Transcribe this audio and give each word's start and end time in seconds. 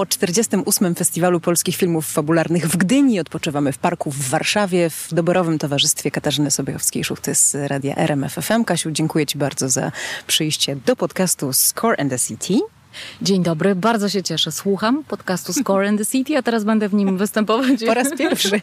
Po 0.00 0.06
48. 0.06 0.94
Festiwalu 0.94 1.40
Polskich 1.40 1.76
Filmów 1.76 2.06
Fabularnych 2.06 2.68
w 2.68 2.76
Gdyni 2.76 3.20
odpoczywamy 3.20 3.72
w 3.72 3.78
parku 3.78 4.10
w 4.10 4.28
Warszawie 4.28 4.90
w 4.90 5.08
doborowym 5.12 5.58
towarzystwie 5.58 6.10
Katarzyny 6.10 6.50
Sobiechowskiej-Szuchty 6.50 7.34
z 7.34 7.54
radia 7.54 7.96
RMFFM. 7.96 8.64
Kasiu, 8.64 8.90
dziękuję 8.90 9.26
Ci 9.26 9.38
bardzo 9.38 9.68
za 9.68 9.92
przyjście 10.26 10.76
do 10.76 10.96
podcastu 10.96 11.52
Score 11.52 12.00
and 12.00 12.10
the 12.10 12.18
City. 12.18 12.79
Dzień 13.22 13.42
dobry, 13.42 13.74
bardzo 13.74 14.08
się 14.08 14.22
cieszę. 14.22 14.52
Słucham 14.52 15.04
podcastu 15.04 15.52
Score 15.52 15.86
in 15.86 15.98
the 15.98 16.06
City, 16.06 16.36
a 16.36 16.42
teraz 16.42 16.64
będę 16.64 16.88
w 16.88 16.94
nim 16.94 17.16
występować. 17.16 17.84
Po 17.86 17.94
raz 17.94 18.08
pierwszy. 18.18 18.60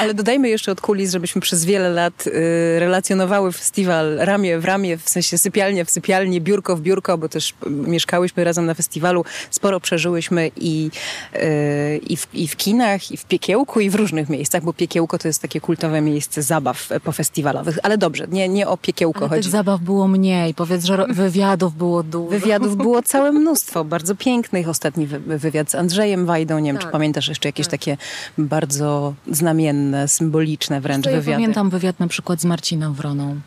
Ale 0.00 0.14
dodajmy 0.14 0.48
jeszcze 0.48 0.72
od 0.72 0.80
kulis, 0.80 1.12
żebyśmy 1.12 1.40
przez 1.40 1.64
wiele 1.64 1.90
lat 1.90 2.26
y, 2.26 2.30
relacjonowały 2.78 3.52
festiwal 3.52 4.16
ramię 4.18 4.58
w 4.58 4.64
ramię, 4.64 4.96
w 4.98 5.08
sensie 5.08 5.38
sypialnia 5.38 5.84
w 5.84 5.90
sypialni, 5.90 6.40
biurko 6.40 6.76
w 6.76 6.80
biurko, 6.80 7.18
bo 7.18 7.28
też 7.28 7.54
mieszkałyśmy 7.66 8.44
razem 8.44 8.66
na 8.66 8.74
festiwalu. 8.74 9.24
Sporo 9.50 9.80
przeżyłyśmy 9.80 10.50
i, 10.56 10.90
y, 11.34 12.00
i, 12.08 12.16
w, 12.16 12.28
i 12.34 12.48
w 12.48 12.56
kinach, 12.56 13.10
i 13.12 13.16
w 13.16 13.24
Piekiełku, 13.24 13.80
i 13.80 13.90
w 13.90 13.94
różnych 13.94 14.28
miejscach, 14.28 14.64
bo 14.64 14.72
Piekiełko 14.72 15.18
to 15.18 15.28
jest 15.28 15.42
takie 15.42 15.60
kultowe 15.60 16.00
miejsce 16.00 16.42
zabaw 16.42 16.88
pofestiwalowych. 17.04 17.78
Ale 17.82 17.98
dobrze, 17.98 18.26
nie, 18.28 18.48
nie 18.48 18.68
o 18.68 18.76
Piekiełko 18.76 19.20
Ale 19.20 19.28
chodzi. 19.28 19.42
tych 19.42 19.52
zabaw 19.52 19.80
było 19.80 20.08
mniej. 20.08 20.54
Powiedz, 20.54 20.84
że 20.84 21.06
wywiadów 21.06 21.76
było 21.76 22.02
dużo. 22.02 22.30
Wywiadów 22.30 22.76
było 22.76 23.02
całe 23.02 23.32
mnóstwo 23.32 23.67
mnóstwo 23.68 23.84
bardzo 23.84 24.14
pięknych. 24.14 24.68
Ostatni 24.68 25.06
wywiad 25.26 25.70
z 25.70 25.74
Andrzejem 25.74 26.26
Wajdą. 26.26 26.58
Nie 26.58 26.68
wiem, 26.68 26.76
tak. 26.76 26.86
czy 26.86 26.92
pamiętasz 26.92 27.28
jeszcze 27.28 27.48
jakieś 27.48 27.66
tak. 27.66 27.70
takie 27.70 27.96
bardzo 28.38 29.14
znamienne, 29.30 30.08
symboliczne 30.08 30.80
wręcz 30.80 31.04
wywiady. 31.04 31.32
pamiętam 31.32 31.70
wywiad 31.70 32.00
na 32.00 32.08
przykład 32.08 32.40
z 32.40 32.44
Marcinem 32.44 32.94
Wroną. 32.94 33.40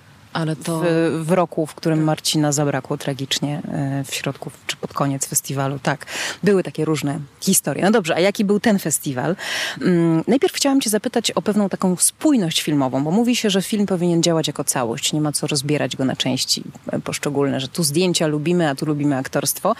To... 0.64 0.80
W, 0.80 0.86
w, 1.26 1.32
roku, 1.32 1.66
w 1.66 1.76
którym 1.76 2.04
Marcina 2.04 2.52
zabrakło 2.52 2.98
tragicznie 2.98 3.62
e, 3.72 4.04
w 4.04 4.16
środku 4.16 4.52
czy 4.68 4.78
pod 4.78 4.94
koniec 4.94 5.28
festiwalu. 5.28 5.80
Tak, 5.80 6.06
były 6.44 6.64
takie 6.64 6.86
różne 6.86 7.20
historie. 7.42 7.84
No 7.84 7.92
dobrze, 7.92 8.16
a 8.16 8.20
jaki 8.20 8.46
był 8.46 8.60
ten 8.60 8.80
festiwal? 8.80 9.36
Um, 9.82 10.24
najpierw 10.28 10.54
chciałam 10.54 10.82
cię 10.82 10.90
zapytać 10.90 11.32
o 11.32 11.42
pewną 11.42 11.70
taką 11.70 11.96
spójność 11.96 12.62
filmową, 12.62 13.04
bo 13.04 13.12
mówi 13.12 13.36
się, 13.36 13.50
że 13.50 13.62
film 13.62 13.86
powinien 13.86 14.24
działać 14.24 14.48
jako 14.48 14.64
całość. 14.64 15.14
Nie 15.14 15.22
ma 15.22 15.32
co 15.32 15.48
rozbierać 15.48 15.96
go 15.96 16.06
na 16.06 16.16
części 16.16 16.64
e, 16.92 17.00
poszczególne, 17.00 17.60
że 17.60 17.68
tu 17.68 17.84
zdjęcia 17.84 18.28
lubimy, 18.28 18.70
a 18.70 18.76
tu 18.76 18.86
lubimy 18.86 19.18
aktorstwo. 19.18 19.76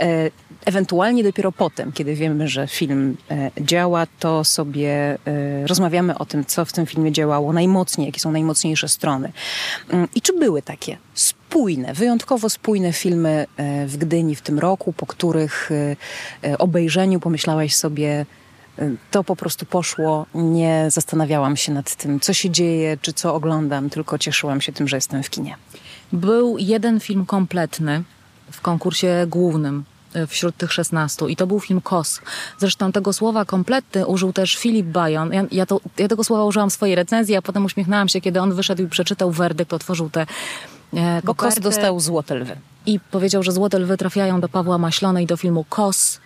E, 0.00 0.30
ewentualnie 0.64 1.24
dopiero 1.24 1.52
potem, 1.52 1.92
kiedy 1.92 2.14
wiemy, 2.14 2.48
że 2.48 2.66
film 2.66 3.16
działa, 3.60 4.06
to 4.18 4.44
sobie 4.44 5.18
rozmawiamy 5.66 6.18
o 6.18 6.24
tym, 6.24 6.44
co 6.44 6.64
w 6.64 6.72
tym 6.72 6.86
filmie 6.86 7.12
działało 7.12 7.52
najmocniej, 7.52 8.06
jakie 8.06 8.20
są 8.20 8.32
najmocniejsze 8.32 8.88
strony. 8.88 9.32
Mm, 9.94 10.08
I 10.14 10.22
czy 10.22 10.38
były 10.38 10.62
takie 10.62 10.96
spójne, 11.14 11.94
wyjątkowo 11.94 12.50
spójne 12.50 12.92
filmy 12.92 13.46
e, 13.56 13.86
w 13.86 13.96
Gdyni 13.96 14.34
w 14.34 14.42
tym 14.42 14.58
roku, 14.58 14.92
po 14.92 15.06
których 15.06 15.70
obejrzeniu 16.58 17.20
pomyślałaś 17.20 17.74
sobie, 17.74 18.26
to 19.10 19.24
po 19.24 19.36
prostu 19.36 19.66
poszło, 19.66 20.26
nie 20.34 20.86
zastanawiałam 20.88 21.56
się 21.56 21.72
nad 21.72 21.96
tym, 21.96 22.20
co 22.20 22.32
się 22.32 22.50
dzieje, 22.50 22.98
czy 23.02 23.12
co 23.12 23.34
oglądam, 23.34 23.90
tylko 23.90 24.18
cieszyłam 24.18 24.60
się 24.60 24.72
tym, 24.72 24.88
że 24.88 24.96
jestem 24.96 25.22
w 25.22 25.30
kinie. 25.30 25.56
Był 26.12 26.58
jeden 26.58 27.00
film 27.00 27.26
kompletny 27.26 28.02
w 28.50 28.60
konkursie 28.60 29.26
głównym 29.28 29.84
wśród 30.28 30.56
tych 30.56 30.72
16 30.72 31.26
i 31.28 31.36
to 31.36 31.46
był 31.46 31.60
film 31.60 31.80
KOS. 31.80 32.20
Zresztą 32.58 32.92
tego 32.92 33.12
słowa 33.12 33.44
kompletny 33.44 34.06
użył 34.06 34.32
też 34.32 34.56
Filip 34.56 34.86
Bajon. 34.86 35.32
Ja, 35.32 35.44
ja, 35.52 35.66
to, 35.66 35.80
ja 35.98 36.08
tego 36.08 36.24
słowa 36.24 36.44
użyłam 36.44 36.70
w 36.70 36.72
swojej 36.72 36.94
recenzji, 36.94 37.36
a 37.36 37.42
potem 37.42 37.64
uśmiechnęłam 37.64 38.08
się, 38.08 38.20
kiedy 38.20 38.40
on 38.40 38.54
wyszedł 38.54 38.82
i 38.82 38.86
przeczytał 38.86 39.30
werdykt, 39.30 39.72
otworzył 39.72 40.10
te 40.10 40.26
e, 40.94 41.20
Bo 41.24 41.34
KOS 41.34 41.60
dostał 41.60 42.00
Złote 42.00 42.34
Lwy. 42.34 42.56
I 42.86 43.00
powiedział, 43.00 43.42
że 43.42 43.52
Złote 43.52 43.78
Lwy 43.78 43.96
trafiają 43.96 44.40
do 44.40 44.48
Pawła 44.48 44.78
Maślonej 44.78 45.26
do 45.26 45.36
filmu 45.36 45.64
KOS 45.68 46.20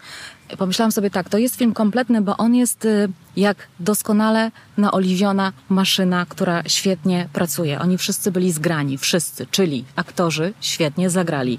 pomyślałam 0.59 0.92
sobie 0.92 1.10
tak, 1.10 1.28
to 1.28 1.38
jest 1.38 1.56
film 1.56 1.75
kompletny, 1.75 2.20
bo 2.22 2.36
on 2.36 2.54
jest 2.54 2.84
y, 2.84 3.09
jak 3.36 3.56
doskonale 3.81 4.50
naoliwiona 4.76 5.53
maszyna, 5.69 6.26
która 6.28 6.62
świetnie 6.66 7.28
pracuje. 7.32 7.81
Oni 7.81 7.98
wszyscy 7.98 8.32
byli 8.32 8.53
zgrani, 8.53 8.98
wszyscy, 8.98 9.47
czyli 9.50 9.84
aktorzy 9.97 10.53
świetnie 10.60 11.10
zagrali, 11.10 11.58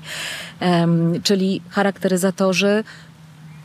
um, 0.62 1.22
czyli 1.24 1.62
charakteryzatorzy 1.70 2.84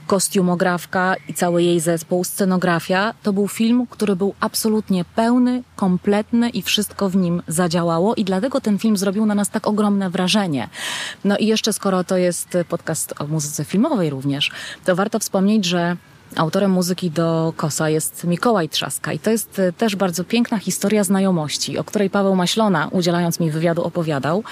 kostiumografka 0.06 1.14
i 1.28 1.34
cały 1.34 1.62
jej 1.62 1.80
zespół, 1.80 2.24
scenografia, 2.24 3.14
to 3.22 3.32
był 3.32 3.48
film, 3.48 3.86
który 3.90 4.16
był 4.16 4.34
absolutnie 4.40 5.04
pełny, 5.04 5.62
kompletny 5.76 6.48
i 6.48 6.62
wszystko 6.62 7.08
w 7.08 7.16
nim 7.16 7.42
zadziałało 7.48 8.14
i 8.14 8.24
dlatego 8.24 8.60
ten 8.60 8.78
film 8.78 8.96
zrobił 8.96 9.26
na 9.26 9.34
nas 9.34 9.50
tak 9.50 9.66
ogromne 9.66 10.10
wrażenie. 10.10 10.68
No 11.24 11.36
i 11.36 11.46
jeszcze 11.46 11.72
skoro 11.72 12.04
to 12.04 12.16
jest 12.16 12.58
podcast 12.68 13.14
o 13.20 13.26
muzyce 13.26 13.64
filmowej 13.64 14.10
również, 14.10 14.50
to 14.84 14.96
warto 14.96 15.18
wspomnieć, 15.18 15.64
że 15.64 15.96
Autorem 16.36 16.70
muzyki 16.70 17.10
do 17.10 17.52
Kosa 17.56 17.88
jest 17.88 18.24
Mikołaj 18.24 18.68
Trzaska 18.68 19.12
i 19.12 19.18
to 19.18 19.30
jest 19.30 19.58
e, 19.58 19.72
też 19.72 19.96
bardzo 19.96 20.24
piękna 20.24 20.58
historia 20.58 21.04
znajomości, 21.04 21.78
o 21.78 21.84
której 21.84 22.10
Paweł 22.10 22.36
Maślona, 22.36 22.88
udzielając 22.90 23.40
mi 23.40 23.50
wywiadu, 23.50 23.84
opowiadał. 23.84 24.44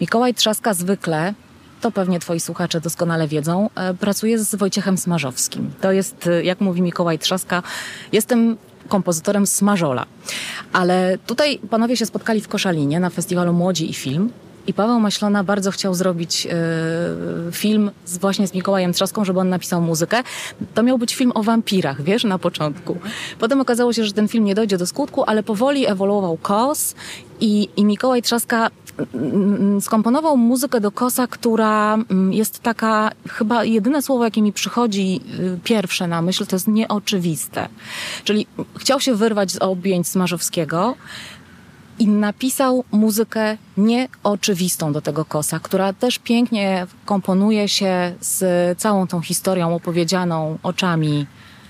Mikołaj 0.00 0.34
Trzaska 0.34 0.74
zwykle 0.74 1.34
to 1.80 1.90
pewnie 1.90 2.20
twoi 2.20 2.40
słuchacze 2.40 2.80
doskonale 2.80 3.28
wiedzą, 3.28 3.70
e, 3.74 3.94
pracuję 3.94 4.38
z 4.38 4.54
Wojciechem 4.54 4.98
Smarzowskim. 4.98 5.70
To 5.80 5.92
jest, 5.92 6.26
e, 6.26 6.44
jak 6.44 6.60
mówi 6.60 6.82
Mikołaj 6.82 7.18
Trzaska, 7.18 7.62
jestem 8.12 8.56
kompozytorem 8.88 9.46
Smarzola. 9.46 10.06
Ale 10.72 11.18
tutaj 11.26 11.58
panowie 11.70 11.96
się 11.96 12.06
spotkali 12.06 12.40
w 12.40 12.48
Koszalinie 12.48 13.00
na 13.00 13.10
festiwalu 13.10 13.52
Młodzi 13.52 13.90
i 13.90 13.94
Film 13.94 14.30
i 14.68 14.74
Paweł 14.74 15.00
Maślona 15.00 15.44
bardzo 15.44 15.70
chciał 15.70 15.94
zrobić 15.94 16.46
y, 16.46 17.52
film 17.52 17.90
z, 18.04 18.18
właśnie 18.18 18.48
z 18.48 18.54
Mikołajem 18.54 18.92
Trzaską, 18.92 19.24
żeby 19.24 19.40
on 19.40 19.48
napisał 19.48 19.82
muzykę. 19.82 20.22
To 20.74 20.82
miał 20.82 20.98
być 20.98 21.14
film 21.14 21.32
o 21.34 21.42
wampirach, 21.42 22.02
wiesz, 22.02 22.24
na 22.24 22.38
początku. 22.38 22.96
Potem 23.38 23.60
okazało 23.60 23.92
się, 23.92 24.04
że 24.04 24.12
ten 24.12 24.28
film 24.28 24.44
nie 24.44 24.54
dojdzie 24.54 24.78
do 24.78 24.86
skutku, 24.86 25.24
ale 25.26 25.42
powoli 25.42 25.86
ewoluował 25.86 26.36
KOS 26.36 26.94
i, 27.40 27.68
i 27.76 27.84
Mikołaj 27.84 28.22
Trzaska 28.22 28.70
skomponował 29.80 30.36
muzykę 30.36 30.80
do 30.80 30.90
Kosa, 30.90 31.26
która 31.26 31.94
mm, 31.94 32.32
jest 32.32 32.60
taka, 32.60 33.10
chyba 33.28 33.64
jedyne 33.64 34.02
słowo, 34.02 34.24
jakie 34.24 34.42
mi 34.42 34.52
przychodzi 34.52 35.20
y, 35.40 35.60
pierwsze 35.64 36.06
na 36.06 36.22
myśl, 36.22 36.46
to 36.46 36.56
jest 36.56 36.68
nieoczywiste. 36.68 37.68
Czyli 38.24 38.46
chciał 38.78 39.00
się 39.00 39.14
wyrwać 39.14 39.52
z 39.52 39.58
objęć 39.58 40.08
Smarzowskiego 40.08 40.94
i 41.98 42.08
napisał 42.08 42.84
muzykę 42.92 43.56
nieoczywistą 43.76 44.92
do 44.92 45.00
tego 45.00 45.24
Kosa, 45.24 45.60
która 45.60 45.92
też 45.92 46.18
pięknie 46.18 46.86
komponuje 47.04 47.68
się 47.68 48.14
z 48.20 48.78
całą 48.78 49.06
tą 49.06 49.20
historią 49.20 49.74
opowiedzianą 49.74 50.58
oczami 50.62 51.26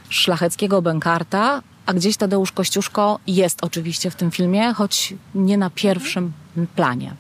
szlacheckiego 0.09 0.83
Bękarta, 0.83 1.63
a 1.87 1.95
gdzieś 1.95 2.17
Tadeusz 2.17 2.53
Kościuszko 2.53 3.19
jest 3.27 3.65
oczywiście 3.65 4.11
w 4.11 4.15
tym 4.15 4.31
filmie, 4.31 4.73
choć 4.73 5.15
nie 5.35 5.59
na 5.59 5.71
pierwszym 5.71 6.33
planie. 6.67 7.13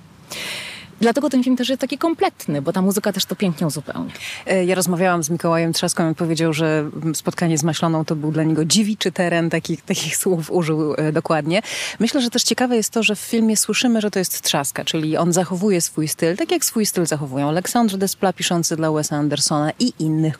Dlatego 1.00 1.30
ten 1.30 1.44
film 1.44 1.56
też 1.56 1.68
jest 1.68 1.80
taki 1.80 1.98
kompletny, 1.98 2.62
bo 2.62 2.72
ta 2.72 2.82
muzyka 2.82 3.12
też 3.12 3.24
to 3.24 3.36
pięknie 3.36 3.66
uzupełnia. 3.66 4.12
E, 4.46 4.64
ja 4.64 4.74
rozmawiałam 4.74 5.22
z 5.22 5.30
Mikołajem 5.30 5.72
Trzaską 5.72 6.10
i 6.10 6.14
powiedział, 6.14 6.52
że 6.52 6.90
spotkanie 7.14 7.58
z 7.58 7.64
Maśloną 7.64 8.04
to 8.04 8.16
był 8.16 8.32
dla 8.32 8.42
niego 8.42 8.64
dziwiczy 8.64 9.12
teren, 9.12 9.50
takich, 9.50 9.82
takich 9.82 10.16
słów 10.22 10.50
użył 10.50 10.94
e, 10.94 11.12
dokładnie. 11.12 11.62
Myślę, 12.00 12.20
że 12.20 12.30
też 12.30 12.42
ciekawe 12.42 12.76
jest 12.76 12.90
to, 12.90 13.02
że 13.02 13.16
w 13.16 13.20
filmie 13.20 13.56
słyszymy, 13.56 14.00
że 14.00 14.10
to 14.10 14.18
jest 14.18 14.42
Trzaska, 14.42 14.84
czyli 14.84 15.16
on 15.16 15.32
zachowuje 15.32 15.80
swój 15.80 16.08
styl, 16.08 16.36
tak 16.36 16.50
jak 16.50 16.64
swój 16.64 16.86
styl 16.86 17.06
zachowują 17.06 17.48
Aleksandr 17.48 17.96
Desplat 17.96 18.36
piszący 18.36 18.76
dla 18.76 18.92
Wesa 18.92 19.16
Andersona 19.16 19.70
i 19.78 19.92
innych, 19.98 20.36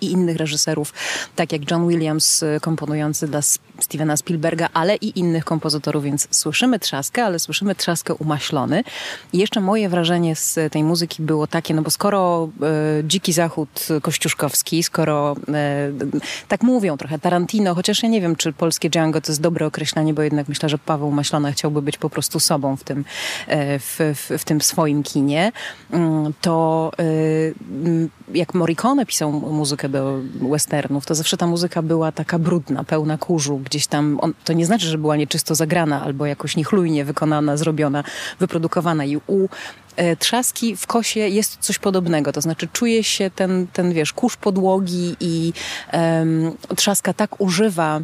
i 0.00 0.12
innych 0.12 0.36
reżyserów, 0.36 0.92
tak 1.36 1.52
jak 1.52 1.70
John 1.70 1.88
Williams 1.88 2.42
e, 2.42 2.60
komponujący 2.60 3.28
dla 3.28 3.40
Stevena 3.82 4.16
Spielberga, 4.16 4.68
ale 4.72 4.96
i 4.96 5.18
innych 5.18 5.44
kompozytorów, 5.44 6.04
więc 6.04 6.28
słyszymy 6.30 6.78
Trzaskę, 6.78 7.24
ale 7.24 7.38
słyszymy 7.38 7.74
Trzaskę 7.74 8.14
umaślony. 8.14 8.84
I 9.32 9.38
jeszcze 9.38 9.60
moje 9.60 9.88
wrażenie 9.88 10.36
z 10.36 10.72
tej 10.72 10.84
muzyki 10.84 11.22
było 11.22 11.46
takie, 11.46 11.74
no 11.74 11.82
bo 11.82 11.90
skoro 11.90 12.48
e, 13.00 13.04
Dziki 13.04 13.32
Zachód 13.32 13.88
kościuszkowski, 14.02 14.82
skoro 14.82 15.36
e, 15.48 15.92
tak 16.48 16.62
mówią 16.62 16.96
trochę 16.96 17.18
Tarantino, 17.18 17.74
chociaż 17.74 18.02
ja 18.02 18.08
nie 18.08 18.20
wiem, 18.20 18.36
czy 18.36 18.52
polskie 18.52 18.90
Django 18.90 19.20
to 19.20 19.32
jest 19.32 19.40
dobre 19.40 19.66
określenie, 19.66 20.14
bo 20.14 20.22
jednak 20.22 20.48
myślę, 20.48 20.68
że 20.68 20.78
Paweł 20.78 21.10
Maślona 21.10 21.52
chciałby 21.52 21.82
być 21.82 21.98
po 21.98 22.10
prostu 22.10 22.40
sobą 22.40 22.76
w 22.76 22.84
tym, 22.84 23.04
e, 23.46 23.78
w, 23.78 23.98
w, 24.14 24.30
w 24.38 24.44
tym 24.44 24.60
swoim 24.60 25.02
kinie, 25.02 25.52
mm, 25.90 26.32
to 26.40 26.90
e, 26.98 27.04
jak 28.34 28.54
Morricone 28.54 29.06
pisał 29.06 29.32
muzykę 29.32 29.88
do 29.88 30.18
westernów, 30.50 31.06
to 31.06 31.14
zawsze 31.14 31.36
ta 31.36 31.46
muzyka 31.46 31.82
była 31.82 32.12
taka 32.12 32.38
brudna, 32.38 32.84
pełna 32.84 33.18
kurzu, 33.18 33.60
gdzieś 33.72 33.86
tam, 33.86 34.18
on, 34.20 34.34
to 34.44 34.52
nie 34.52 34.66
znaczy, 34.66 34.86
że 34.86 34.98
była 34.98 35.16
nieczysto 35.16 35.54
zagrana 35.54 36.02
albo 36.02 36.26
jakoś 36.26 36.56
niechlujnie 36.56 37.04
wykonana, 37.04 37.56
zrobiona, 37.56 38.04
wyprodukowana. 38.40 39.04
I 39.04 39.16
u 39.16 39.48
E, 39.96 40.16
trzaski 40.16 40.76
w 40.76 40.86
kosie 40.86 41.20
jest 41.20 41.56
coś 41.60 41.78
podobnego, 41.78 42.32
to 42.32 42.40
znaczy 42.40 42.68
czuje 42.72 43.04
się 43.04 43.30
ten, 43.30 43.66
ten 43.72 43.92
wiesz, 43.92 44.12
kurz 44.12 44.36
podłogi 44.36 45.16
i 45.20 45.52
um, 45.92 46.52
trzaska 46.76 47.12
tak 47.12 47.40
używa 47.40 48.00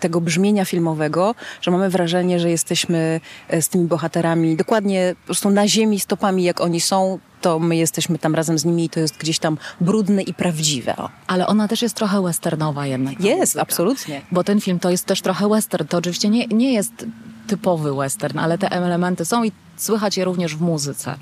tego 0.00 0.20
brzmienia 0.20 0.64
filmowego, 0.64 1.34
że 1.60 1.70
mamy 1.70 1.90
wrażenie, 1.90 2.40
że 2.40 2.50
jesteśmy 2.50 3.20
z 3.60 3.68
tymi 3.68 3.84
bohaterami 3.84 4.56
dokładnie 4.56 5.14
po 5.20 5.26
prostu 5.26 5.50
na 5.50 5.68
ziemi 5.68 6.00
stopami, 6.00 6.42
jak 6.42 6.60
oni 6.60 6.80
są, 6.80 7.18
to 7.40 7.58
my 7.58 7.76
jesteśmy 7.76 8.18
tam 8.18 8.34
razem 8.34 8.58
z 8.58 8.64
nimi 8.64 8.84
i 8.84 8.88
to 8.88 9.00
jest 9.00 9.16
gdzieś 9.16 9.38
tam 9.38 9.58
brudne 9.80 10.22
i 10.22 10.34
prawdziwe. 10.34 10.94
Ale 11.26 11.46
ona 11.46 11.68
też 11.68 11.82
jest 11.82 11.94
trochę 11.94 12.22
westernowa 12.22 12.86
jednak. 12.86 13.20
Jest, 13.20 13.56
absolutnie. 13.58 14.20
Bo 14.32 14.44
ten 14.44 14.60
film 14.60 14.78
to 14.78 14.90
jest 14.90 15.04
też 15.04 15.22
trochę 15.22 15.48
western. 15.48 15.86
To 15.86 15.98
oczywiście 15.98 16.28
nie, 16.28 16.46
nie 16.46 16.72
jest 16.72 17.06
typowy 17.46 17.94
western, 17.94 18.38
ale 18.38 18.58
te 18.58 18.70
elementy 18.72 19.24
są 19.24 19.44
i 19.44 19.52
słychać 19.76 20.16
je 20.16 20.24
również 20.24 20.56
w 20.56 20.60
muzyce. 20.60 21.14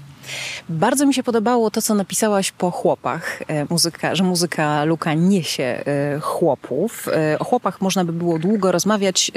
Bardzo 0.68 1.06
mi 1.06 1.14
się 1.14 1.22
podobało 1.22 1.70
to, 1.70 1.82
co 1.82 1.94
napisałaś 1.94 2.52
po 2.52 2.70
chłopach, 2.70 3.42
e, 3.48 3.66
muzyka, 3.70 4.14
że 4.14 4.24
muzyka 4.24 4.84
Luka 4.84 5.14
niesie 5.14 5.64
e, 5.64 6.20
chłopów. 6.20 7.08
E, 7.08 7.38
o 7.38 7.44
chłopach 7.44 7.80
można 7.80 8.04
by 8.04 8.12
było 8.12 8.38
długo 8.38 8.72
rozmawiać. 8.72 9.32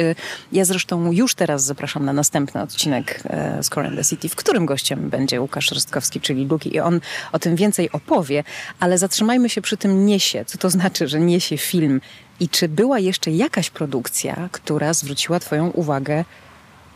Ja 0.52 0.66
zresztą 0.66 1.12
już 1.12 1.36
teraz 1.36 1.64
zapraszam 1.64 2.06
na 2.06 2.14
następny 2.14 2.62
odcinek 2.62 3.24
z 3.62 3.70
Core 3.70 3.92
the 3.96 4.04
City, 4.04 4.30
w 4.30 4.36
którym 4.36 4.66
gościem 4.66 5.10
będzie 5.10 5.42
Łukasz 5.42 5.72
Rostkowski, 5.72 6.22
czyli 6.22 6.46
Luki 6.46 6.76
i 6.76 6.80
on 6.80 7.00
o 7.32 7.40
tym 7.40 7.56
więcej 7.56 7.92
opowie, 7.92 8.44
ale 8.80 8.98
zatrzymajmy 8.98 9.50
się 9.50 9.62
przy 9.62 9.78
tym 9.78 10.06
niesie. 10.06 10.46
Co 10.46 10.58
to 10.58 10.70
znaczy, 10.70 11.08
że 11.08 11.20
niesie 11.20 11.58
film? 11.58 12.02
I 12.40 12.50
czy 12.50 12.70
była 12.70 13.00
jeszcze 13.00 13.32
jakaś 13.32 13.70
produkcja, 13.70 14.50
która 14.52 14.94
zwróciła 14.94 15.40
Twoją 15.40 15.70
uwagę, 15.70 16.26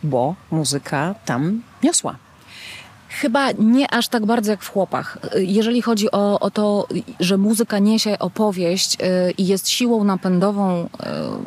bo 0.02 0.34
muzyka 0.50 1.14
tam 1.24 1.62
niosła? 1.82 2.27
Chyba 3.08 3.52
nie 3.58 3.90
aż 3.90 4.08
tak 4.08 4.26
bardzo 4.26 4.50
jak 4.50 4.62
w 4.62 4.68
chłopach. 4.68 5.18
Jeżeli 5.36 5.82
chodzi 5.82 6.10
o, 6.10 6.40
o 6.40 6.50
to, 6.50 6.86
że 7.20 7.38
muzyka 7.38 7.78
niesie 7.78 8.18
opowieść 8.18 8.94
y, 8.94 9.30
i 9.38 9.46
jest 9.46 9.68
siłą 9.68 10.04
napędową 10.04 10.84
y, 10.84 10.88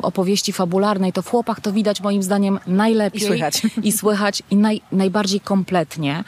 opowieści 0.02 0.52
fabularnej, 0.52 1.12
to 1.12 1.22
w 1.22 1.28
chłopach 1.28 1.60
to 1.60 1.72
widać 1.72 2.00
moim 2.00 2.22
zdaniem 2.22 2.58
najlepiej. 2.66 3.22
I 3.22 3.26
słychać. 3.26 3.62
I 3.82 3.92
słychać 3.92 4.42
i 4.50 4.56
naj, 4.56 4.80
najbardziej 4.92 5.40
kompletnie. 5.40 6.24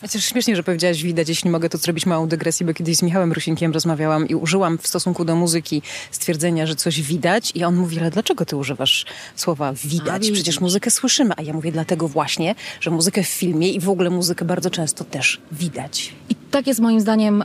Chociaż 0.00 0.24
śmiesznie, 0.24 0.56
że 0.56 0.62
powiedziałaś 0.62 1.02
widać, 1.02 1.28
jeśli 1.28 1.50
mogę 1.50 1.68
tu 1.68 1.78
zrobić 1.78 2.06
małą 2.06 2.28
dygresję, 2.28 2.66
bo 2.66 2.74
kiedyś 2.74 2.96
z 2.96 3.02
Michałem 3.02 3.32
Rusinkiem 3.32 3.72
rozmawiałam 3.72 4.28
i 4.28 4.34
użyłam 4.34 4.78
w 4.78 4.86
stosunku 4.86 5.24
do 5.24 5.36
muzyki 5.36 5.82
stwierdzenia, 6.10 6.66
że 6.66 6.76
coś 6.76 7.02
widać 7.02 7.52
i 7.54 7.64
on 7.64 7.76
mówi, 7.76 8.00
ale 8.00 8.10
dlaczego 8.10 8.44
ty 8.44 8.56
używasz 8.56 9.06
słowa 9.36 9.72
widać? 9.84 10.30
Przecież 10.30 10.60
muzykę 10.60 10.90
słyszymy. 10.90 11.34
A 11.36 11.42
ja 11.42 11.52
mówię 11.52 11.72
dlatego 11.72 12.08
właśnie, 12.08 12.54
że 12.80 12.90
muzykę 12.90 13.22
w 13.22 13.28
filmie 13.28 13.70
i 13.70 13.80
w 13.80 13.88
ogóle 13.88 14.10
muzykę 14.10 14.23
muzykę 14.24 14.44
bardzo 14.44 14.70
często 14.70 15.04
też 15.04 15.40
widać. 15.52 16.12
I 16.28 16.34
tak 16.34 16.66
jest 16.66 16.80
moim 16.80 17.00
zdaniem 17.00 17.42
e, 17.42 17.44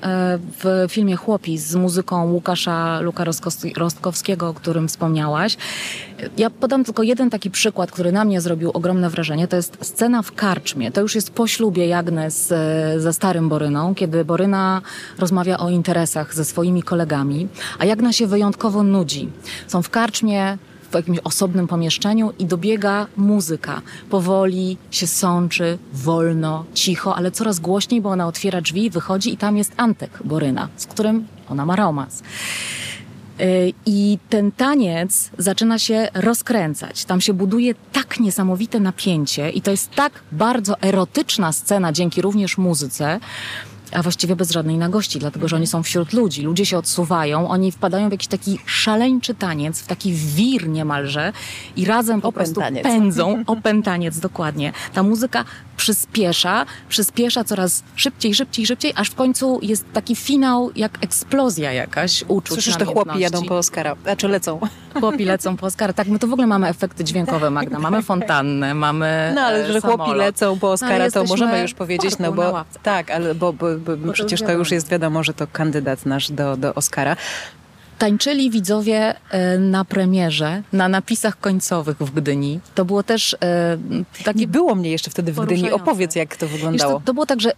w 0.63 0.85
filmie 0.89 1.15
Chłopi 1.15 1.57
z 1.57 1.75
muzyką 1.75 2.31
Łukasza 2.31 2.99
Luka 2.99 3.23
Rostkowskiego, 3.75 4.49
o 4.49 4.53
którym 4.53 4.87
wspomniałaś. 4.87 5.57
Ja 6.37 6.49
podam 6.49 6.83
tylko 6.83 7.03
jeden 7.03 7.29
taki 7.29 7.51
przykład, 7.51 7.91
który 7.91 8.11
na 8.11 8.25
mnie 8.25 8.41
zrobił 8.41 8.71
ogromne 8.73 9.09
wrażenie. 9.09 9.47
To 9.47 9.55
jest 9.55 9.77
scena 9.81 10.21
w 10.21 10.31
karczmie. 10.31 10.91
To 10.91 11.01
już 11.01 11.15
jest 11.15 11.31
po 11.31 11.47
ślubie 11.47 11.87
Jagny 11.87 12.31
z, 12.31 12.47
ze 13.01 13.13
starym 13.13 13.49
Boryną, 13.49 13.95
kiedy 13.95 14.25
Boryna 14.25 14.81
rozmawia 15.17 15.57
o 15.57 15.69
interesach 15.69 16.33
ze 16.33 16.45
swoimi 16.45 16.83
kolegami, 16.83 17.47
a 17.79 17.85
Jagna 17.85 18.13
się 18.13 18.27
wyjątkowo 18.27 18.83
nudzi. 18.83 19.29
Są 19.67 19.81
w 19.81 19.89
karczmie, 19.89 20.57
w 20.91 20.94
jakimś 20.94 21.19
osobnym 21.19 21.68
pomieszczeniu 21.68 22.33
i 22.39 22.45
dobiega 22.45 23.07
muzyka. 23.18 23.81
Powoli 24.09 24.77
się 24.91 25.07
sączy, 25.07 25.77
wolno, 25.94 26.65
cicho, 26.74 27.15
ale 27.15 27.31
coraz 27.31 27.59
głośniej, 27.59 28.01
bo 28.01 28.09
ona 28.09 28.27
otwiera 28.27 28.62
drzwi, 28.62 28.89
wychodzi 28.89 29.33
i 29.33 29.38
tam 29.38 29.57
jest 29.57 29.74
Antek 29.77 30.19
Boryna, 30.25 30.69
z 30.75 30.86
którym 30.86 31.27
ona 31.50 31.65
ma 31.65 31.75
romans. 31.75 32.24
Y, 33.41 33.74
I 33.86 34.18
ten 34.30 34.51
taniec 34.51 35.30
zaczyna 35.38 35.80
się 35.80 36.07
rozkręcać. 36.13 37.06
Tam 37.06 37.21
się 37.21 37.33
buduje 37.33 37.75
tak 37.91 38.19
niesamowite 38.19 38.80
napięcie, 38.80 39.50
i 39.50 39.62
to 39.62 39.71
jest 39.71 39.91
tak 39.91 40.12
bardzo 40.31 40.81
erotyczna 40.81 41.51
scena, 41.51 41.91
dzięki 41.91 42.21
również 42.21 42.57
muzyce, 42.57 43.19
a 43.94 44.03
właściwie 44.03 44.36
bez 44.36 44.51
żadnej 44.51 44.77
nagości, 44.77 45.19
dlatego 45.19 45.47
że 45.47 45.56
oni 45.56 45.68
są 45.68 45.83
wśród 45.83 46.13
ludzi. 46.13 46.41
Ludzie 46.41 46.65
się 46.65 46.77
odsuwają, 46.77 47.50
oni 47.50 47.71
wpadają 47.71 48.09
w 48.09 48.12
jakiś 48.12 48.27
taki 48.27 48.59
szaleńczy 48.65 49.33
taniec, 49.36 49.80
w 49.80 49.88
taki 49.88 50.13
wir 50.13 50.69
niemalże 50.69 51.33
i 51.75 51.86
razem 51.86 52.21
po 52.21 52.31
prostu 52.31 52.62
pędzą. 52.83 53.44
Opętaniec, 53.47 54.19
dokładnie. 54.19 54.74
Ta 54.94 55.03
muzyka 55.03 55.45
przyspiesza, 55.77 56.65
przyspiesza 56.89 57.44
coraz 57.44 57.83
szybciej, 57.95 58.36
szybciej, 58.36 58.65
szybciej, 58.65 58.94
aż 58.95 59.09
w 59.09 59.15
końcu 59.15 59.59
jest 59.62 59.86
taki 59.94 60.15
finał, 60.15 60.71
jak 60.75 61.03
eksplozja 61.03 61.74
jakaś 61.74 62.24
uczuć. 62.27 62.53
Słyszysz, 62.53 62.75
te 62.75 62.86
chłopi 62.86 63.19
jadą 63.19 63.44
po 63.44 63.57
Oscara, 63.57 63.95
znaczy 64.03 64.27
lecą. 64.27 64.59
Chłopi 65.00 65.25
lecą 65.25 65.57
po 65.57 65.65
Oscara. 65.65 65.94
Tak, 65.94 66.07
my 66.07 66.19
to 66.19 66.27
w 66.27 66.33
ogóle 66.33 66.47
mamy 66.47 66.68
efekty 66.68 67.03
dźwiękowe, 67.03 67.50
Magda. 67.50 67.80
Mamy 67.80 68.01
fontannę, 68.01 68.74
mamy 68.74 69.31
No 69.36 69.41
ale 69.41 69.74
że 69.74 69.81
samolot. 69.81 70.01
chłopi 70.01 70.18
lecą 70.18 70.59
po 70.59 70.71
Oscara, 70.71 71.06
no, 71.06 71.12
to 71.12 71.24
możemy 71.24 71.62
już 71.62 71.74
powiedzieć, 71.74 72.19
no 72.19 72.31
bo 72.31 72.65
tak, 72.83 73.12
ale 73.12 73.36
bo, 73.36 73.53
bo, 73.53 73.65
bo, 73.79 74.13
przecież 74.13 74.41
to 74.41 74.51
już 74.51 74.71
jest 74.71 74.89
wiadomo, 74.89 75.23
że 75.23 75.33
to 75.33 75.47
kandydat 75.47 76.05
nasz 76.05 76.31
do, 76.31 76.57
do 76.57 76.75
Oscara 76.75 77.15
tańczyli 78.00 78.51
widzowie 78.51 79.16
e, 79.31 79.57
na 79.57 79.86
premierze, 79.86 80.63
na 80.74 80.90
napisach 80.90 81.40
końcowych 81.40 81.98
w 81.98 82.12
Gdyni. 82.12 82.60
To 82.75 82.86
było 82.86 83.04
też 83.04 83.34
e, 83.34 83.78
takie... 84.24 84.40
Nie 84.40 84.48
było 84.48 84.75
mnie 84.75 84.92
jeszcze 84.92 85.12
wtedy 85.12 85.34
w 85.34 85.40
Gdyni. 85.40 85.72
Opowiedz, 85.72 86.16
jak 86.16 86.38
to 86.38 86.48
wyglądało. 86.48 86.94
to, 86.94 87.01
to, 87.06 87.13
było 87.13 87.25
tak, 87.25 87.42
że 87.42 87.51
e, 87.51 87.54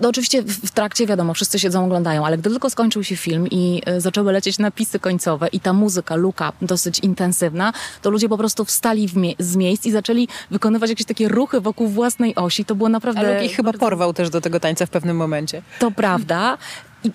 no 0.00 0.08
oczywiście 0.08 0.42
w 0.42 0.70
trakcie, 0.70 1.06
wiadomo, 1.06 1.34
wszyscy 1.34 1.58
siedzą, 1.58 1.84
oglądają, 1.84 2.26
ale 2.26 2.38
gdy 2.38 2.50
tylko 2.50 2.70
skończył 2.70 3.04
się 3.04 3.16
film 3.16 3.46
i 3.50 3.82
zaczęły 3.98 4.32
lecieć 4.32 4.58
napisy 4.58 4.98
końcowe 4.98 5.48
i 5.48 5.60
ta 5.60 5.72
muzyka, 5.72 6.14
luka 6.14 6.52
dosyć 6.62 6.98
intensywna, 6.98 7.72
to 8.02 8.10
ludzie 8.10 8.28
po 8.28 8.38
prostu 8.38 8.64
wstali 8.64 9.08
mie 9.16 9.34
z 9.38 9.56
miejsc 9.56 9.86
i 9.86 9.90
zaczęli 9.90 10.28
wykonywać 10.50 10.90
jakieś 10.90 11.06
takie 11.06 11.28
ruchy 11.28 11.60
wokół 11.60 11.88
własnej 11.88 12.34
osi. 12.34 12.64
To 12.64 12.74
było 12.74 12.88
naprawdę... 12.88 13.20
Ale 13.20 13.42
Luki 13.42 13.54
chyba 13.54 13.72
porwał 13.72 14.14
też 14.14 14.30
do 14.30 14.40
tego 14.40 14.60
tańca 14.60 14.86
w 14.86 14.90
pewnym 14.90 15.16
momencie. 15.16 15.62
To 15.78 15.90
prawda. 15.90 16.58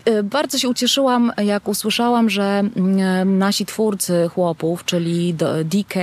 E, 0.06 0.24
bardzo 0.24 0.58
się 0.58 0.70
ucieszyłam, 0.70 1.32
jak 1.38 1.68
usłyszałam, 1.68 2.30
że 2.30 2.44
mm, 2.44 3.38
nasi 3.38 3.66
twórcy 3.66 4.30
chłopów, 4.34 4.86
czyli 4.86 5.34
DK 5.66 5.96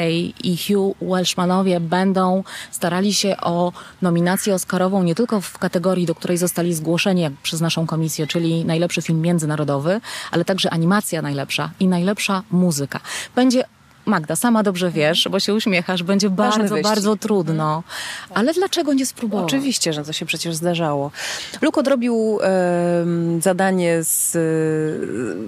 i 0.45 0.59
Hugh 0.67 0.97
Welshmanowie, 1.03 1.81
będą 1.81 2.45
starali 2.71 3.15
się 3.15 3.37
o 3.37 3.73
nominację 4.03 4.55
Oscarową 4.55 5.03
nie 5.03 5.15
tylko 5.15 5.41
w 5.41 5.59
kategorii, 5.59 6.07
do 6.07 6.15
której 6.15 6.37
zostali 6.37 6.75
zgłoszeni 6.75 7.31
przez 7.43 7.61
naszą 7.61 7.87
komisję, 7.87 8.27
czyli 8.27 8.65
najlepszy 8.65 9.03
film 9.03 9.21
międzynarodowy, 9.21 10.01
ale 10.31 10.45
także 10.45 10.71
animacja 10.71 11.23
najlepsza 11.23 11.71
i 11.81 11.89
najlepsza 11.89 12.43
muzyka. 12.51 13.01
Będzie 13.35 13.65
Magda, 14.11 14.37
sama 14.37 14.63
dobrze 14.63 14.91
wiesz, 14.91 15.29
bo 15.31 15.41
się 15.41 15.55
uśmiechasz, 15.55 16.03
będzie 16.03 16.31
bardzo, 16.31 16.77
bardzo 16.83 17.17
trudno. 17.17 17.83
Ale 18.35 18.55
dlaczego 18.55 18.93
nie 18.93 19.07
spróbować? 19.07 19.47
Oczywiście, 19.47 19.93
że 19.93 20.05
to 20.05 20.13
się 20.13 20.27
przecież 20.27 20.55
zdarzało. 20.55 21.11
Luke 21.63 21.81
odrobił 21.81 22.39
e, 22.43 23.05
zadanie 23.41 24.03
z, 24.03 24.33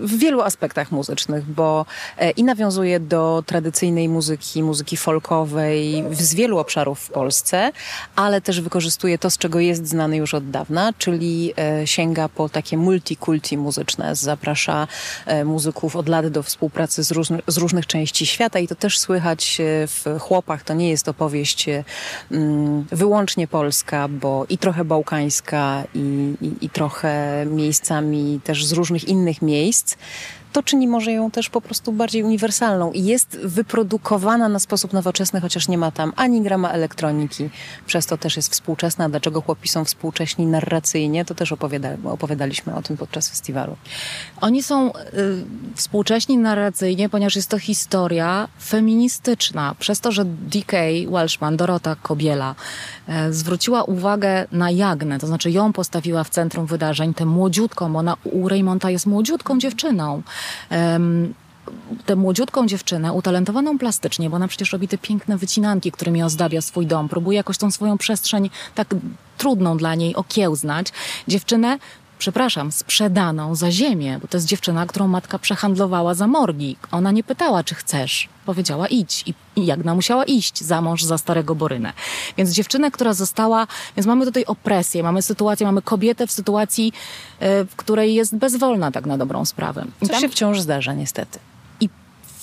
w 0.02 0.18
wielu 0.18 0.40
aspektach 0.40 0.92
muzycznych, 0.92 1.44
bo 1.44 1.86
e, 2.18 2.30
i 2.30 2.44
nawiązuje 2.44 3.00
do 3.00 3.42
tradycyjnej 3.46 4.08
muzyki, 4.08 4.62
muzyki 4.62 4.96
folkowej 4.96 6.04
z 6.10 6.34
wielu 6.34 6.58
obszarów 6.58 7.00
w 7.00 7.10
Polsce, 7.10 7.72
ale 8.16 8.40
też 8.40 8.60
wykorzystuje 8.60 9.18
to, 9.18 9.30
z 9.30 9.38
czego 9.38 9.60
jest 9.60 9.88
znany 9.88 10.16
już 10.16 10.34
od 10.34 10.50
dawna, 10.50 10.92
czyli 10.98 11.52
e, 11.58 11.86
sięga 11.86 12.28
po 12.28 12.48
takie 12.48 12.76
multikulti 12.76 13.58
muzyczne. 13.58 14.16
Zaprasza 14.16 14.88
e, 15.26 15.44
muzyków 15.44 15.96
od 15.96 16.08
lat 16.08 16.28
do 16.28 16.42
współpracy 16.42 17.02
z, 17.02 17.10
różny, 17.10 17.42
z 17.46 17.56
różnych 17.56 17.86
części 17.86 18.26
świata 18.26 18.51
świata 18.52 18.58
i 18.58 18.68
to 18.68 18.74
też 18.74 18.98
słychać 18.98 19.60
e, 19.60 19.86
w 19.86 20.20
chłopach. 20.20 20.62
To 20.62 20.74
nie 20.74 20.90
jest 20.90 21.08
opowieść 21.08 21.68
e, 21.68 21.84
mm, 22.30 22.86
wyłącznie 22.92 23.46
polska, 23.46 24.08
bo 24.08 24.46
i 24.48 24.58
trochę 24.58 24.84
bałkańska 24.84 25.84
i, 25.94 26.34
i, 26.40 26.66
i 26.66 26.70
trochę 26.70 27.46
miejscami 27.46 28.40
też 28.44 28.66
z 28.66 28.72
różnych 28.72 29.08
innych 29.08 29.42
miejsc 29.42 29.96
to 30.52 30.62
czyni 30.62 30.88
może 30.88 31.12
ją 31.12 31.30
też 31.30 31.50
po 31.50 31.60
prostu 31.60 31.92
bardziej 31.92 32.22
uniwersalną 32.22 32.92
i 32.92 33.04
jest 33.04 33.38
wyprodukowana 33.38 34.48
na 34.48 34.58
sposób 34.58 34.92
nowoczesny, 34.92 35.40
chociaż 35.40 35.68
nie 35.68 35.78
ma 35.78 35.90
tam 35.90 36.12
ani 36.16 36.42
grama 36.42 36.70
elektroniki, 36.70 37.50
przez 37.86 38.06
to 38.06 38.18
też 38.18 38.36
jest 38.36 38.52
współczesna. 38.52 39.08
Dlaczego 39.08 39.40
chłopi 39.40 39.68
są 39.68 39.84
współcześni 39.84 40.46
narracyjnie, 40.46 41.24
to 41.24 41.34
też 41.34 41.52
opowiada, 41.52 41.88
opowiadaliśmy 42.04 42.74
o 42.74 42.82
tym 42.82 42.96
podczas 42.96 43.28
festiwalu. 43.28 43.76
Oni 44.40 44.62
są 44.62 44.92
y, 44.92 44.94
współcześni 45.74 46.38
narracyjnie, 46.38 47.08
ponieważ 47.08 47.36
jest 47.36 47.48
to 47.48 47.58
historia 47.58 48.48
feministyczna. 48.60 49.74
Przez 49.78 50.00
to, 50.00 50.12
że 50.12 50.24
D.K. 50.24 50.76
Welshman, 51.10 51.56
Dorota 51.56 51.96
Kobiela, 52.02 52.54
y, 53.08 53.32
zwróciła 53.32 53.82
uwagę 53.82 54.46
na 54.52 54.70
Jagnę, 54.70 55.18
to 55.18 55.26
znaczy 55.26 55.50
ją 55.50 55.72
postawiła 55.72 56.24
w 56.24 56.30
centrum 56.30 56.66
wydarzeń, 56.66 57.14
tę 57.14 57.26
młodziutką, 57.26 57.96
ona 57.96 58.16
u 58.24 58.48
Raymonta 58.48 58.90
jest 58.90 59.06
młodziutką 59.06 59.58
dziewczyną 59.58 60.22
tę 62.06 62.16
młodziutką 62.16 62.66
dziewczynę, 62.66 63.12
utalentowaną 63.12 63.78
plastycznie, 63.78 64.30
bo 64.30 64.36
ona 64.36 64.48
przecież 64.48 64.72
robi 64.72 64.88
te 64.88 64.98
piękne 64.98 65.36
wycinanki, 65.36 65.92
którymi 65.92 66.22
ozdabia 66.22 66.60
swój 66.60 66.86
dom, 66.86 67.08
próbuje 67.08 67.36
jakoś 67.36 67.58
tą 67.58 67.70
swoją 67.70 67.98
przestrzeń 67.98 68.50
tak 68.74 68.94
trudną 69.38 69.76
dla 69.76 69.94
niej 69.94 70.14
okiełznać. 70.14 70.86
Dziewczynę 71.28 71.78
przepraszam, 72.22 72.72
sprzedaną 72.72 73.54
za 73.54 73.70
ziemię, 73.70 74.18
bo 74.22 74.28
to 74.28 74.36
jest 74.36 74.46
dziewczyna, 74.46 74.86
którą 74.86 75.08
matka 75.08 75.38
przehandlowała 75.38 76.14
za 76.14 76.26
morgi. 76.26 76.76
Ona 76.90 77.10
nie 77.10 77.24
pytała, 77.24 77.64
czy 77.64 77.74
chcesz. 77.74 78.28
Powiedziała 78.46 78.86
idź. 78.86 79.24
I, 79.26 79.34
i 79.56 79.66
Jagna 79.66 79.94
musiała 79.94 80.24
iść 80.24 80.64
za 80.64 80.80
mąż 80.80 81.02
za 81.02 81.18
starego 81.18 81.54
Borynę. 81.54 81.92
Więc 82.36 82.50
dziewczynę, 82.50 82.90
która 82.90 83.12
została, 83.14 83.66
więc 83.96 84.06
mamy 84.06 84.24
tutaj 84.24 84.44
opresję, 84.44 85.02
mamy 85.02 85.22
sytuację, 85.22 85.66
mamy 85.66 85.82
kobietę 85.82 86.26
w 86.26 86.32
sytuacji, 86.32 86.92
e, 87.40 87.64
w 87.64 87.76
której 87.76 88.14
jest 88.14 88.36
bezwolna 88.36 88.90
tak 88.90 89.06
na 89.06 89.18
dobrą 89.18 89.44
sprawę. 89.44 89.84
I 90.02 90.06
Co 90.06 90.12
tam... 90.12 90.20
się 90.20 90.28
wciąż 90.28 90.60
zdarza 90.60 90.94
niestety 90.94 91.38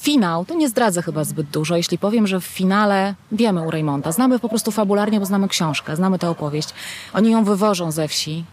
finał, 0.01 0.45
to 0.45 0.53
nie 0.53 0.69
zdradzę 0.69 1.01
chyba 1.01 1.23
zbyt 1.23 1.47
dużo, 1.47 1.75
jeśli 1.75 1.97
powiem, 1.97 2.27
że 2.27 2.39
w 2.39 2.45
finale 2.45 3.15
wiemy 3.31 3.61
u 3.61 3.71
Raymonda. 3.71 4.11
Znamy 4.11 4.39
po 4.39 4.49
prostu 4.49 4.71
fabularnie, 4.71 5.19
bo 5.19 5.25
znamy 5.25 5.47
książkę, 5.47 5.95
znamy 5.95 6.19
tę 6.19 6.29
opowieść. 6.29 6.69
Oni 7.13 7.31
ją 7.31 7.43
wywożą 7.43 7.91
ze 7.91 8.07
wsi, 8.07 8.43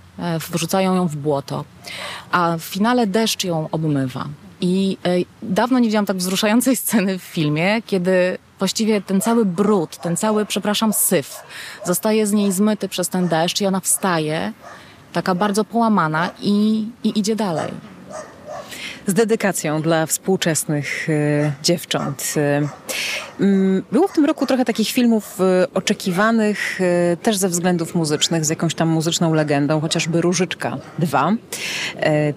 wrzucają 0.53 0.95
ją 0.95 1.09
w 1.09 1.17
błoto, 1.17 1.65
a 2.31 2.57
w 2.59 2.63
finale 2.63 3.07
deszcz 3.07 3.45
ją 3.45 3.69
obmywa. 3.73 4.27
I 4.61 4.99
e, 5.05 5.11
dawno 5.43 5.79
nie 5.79 5.89
widziałam 5.89 6.07
tak 6.07 6.17
wzruszającej 6.17 6.77
sceny 6.87 7.19
w 7.19 7.23
filmie, 7.23 7.83
kiedy 7.83 8.39
właściwie 8.59 9.01
ten 9.01 9.21
cały 9.21 9.45
brud, 9.45 9.97
ten 9.97 10.17
cały, 10.17 10.47
przepraszam, 10.47 10.93
syf 10.93 11.37
zostaje 11.85 12.27
z 12.27 12.33
niej 12.33 12.53
zmyty 12.53 12.89
przez 12.89 13.09
ten 13.09 13.29
deszcz 13.29 13.61
i 13.61 13.67
ona 13.67 13.81
wstaje, 13.81 14.53
taka 15.13 15.35
bardzo 15.35 15.65
połamana 15.65 16.31
i, 16.41 16.87
i 17.05 17.19
idzie 17.19 17.37
dalej 17.37 17.73
z 19.07 19.15
dedykacją 19.15 19.83
dla 19.83 20.07
współczesnych 20.07 21.09
e, 21.11 21.53
dziewcząt. 21.63 22.35
E, 22.37 22.69
mm, 23.41 23.83
było 23.93 24.09
w 24.09 24.13
tym 24.13 24.25
roku 24.25 24.47
trochę 24.47 24.65
takich 24.65 24.89
filmów 24.89 25.41
e, 25.41 25.67
oczekiwanych 25.75 26.81
też 27.23 27.37
ze 27.37 27.49
względów 27.49 27.95
muzycznych, 27.95 28.45
z 28.45 28.49
jakąś 28.49 28.75
tam 28.75 28.89
muzyczną 28.89 29.35
legendą, 29.35 29.81
chociażby 29.81 30.21
Różyczka 30.21 30.79
2. 30.99 31.33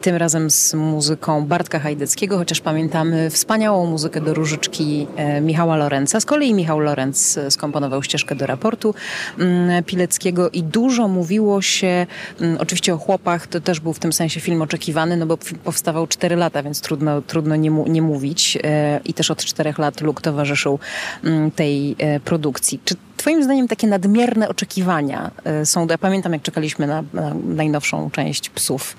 Tym 0.02 0.16
razem 0.16 0.50
z 0.50 0.74
muzyką 0.74 1.46
Bartka 1.46 1.80
Hajdeckiego, 1.80 2.38
chociaż 2.38 2.62
pamiętamy 2.62 3.30
wspaniałą 3.30 3.86
muzykę 3.86 4.22
do 4.22 4.34
Różyczki 4.34 5.08
Michała 5.42 5.78
Lorenza. 5.78 6.20
Z 6.20 6.26
kolei 6.26 6.54
Michał 6.54 6.80
Lorenz 6.80 7.40
skomponował 7.50 8.04
ścieżkę 8.04 8.36
do 8.36 8.46
raportu 8.46 8.96
mm, 9.40 9.84
Pileckiego 9.84 10.50
i 10.50 10.64
dużo 10.64 11.08
mówiło 11.08 11.62
się 11.62 12.08
mm, 12.42 12.58
oczywiście 12.60 12.94
o 12.94 12.98
chłopach, 12.98 13.48
to 13.48 13.62
też 13.62 13.80
był 13.80 13.94
w 13.94 14.00
tym 14.00 14.14
sensie 14.14 14.40
film 14.40 14.62
oczekiwany, 14.62 15.18
no 15.18 15.26
bo 15.26 15.38
powstawał 15.64 16.08
4 16.08 16.36
lata 16.36 16.59
więc 16.64 16.82
trudno, 16.82 17.22
trudno 17.22 17.56
nie, 17.56 17.72
mu, 17.72 17.88
nie 17.88 18.02
mówić. 18.02 18.58
E, 18.64 19.00
I 19.06 19.14
też 19.14 19.32
od 19.32 19.46
czterech 19.46 19.78
lat 19.78 20.02
Luke 20.02 20.22
towarzyszył 20.22 20.80
mm, 21.24 21.52
tej 21.52 21.96
e, 21.98 22.20
produkcji. 22.20 22.80
Czy 22.86 22.96
Twoim 23.20 23.44
zdaniem 23.44 23.68
takie 23.68 23.88
nadmierne 23.88 24.50
oczekiwania 24.50 25.32
e, 25.44 25.66
są, 25.66 25.88
ja 25.90 25.98
pamiętam 25.98 26.34
jak 26.34 26.42
czekaliśmy 26.42 26.88
na, 26.88 27.04
na 27.14 27.34
najnowszą 27.34 28.12
część 28.12 28.50
Psów, 28.50 28.98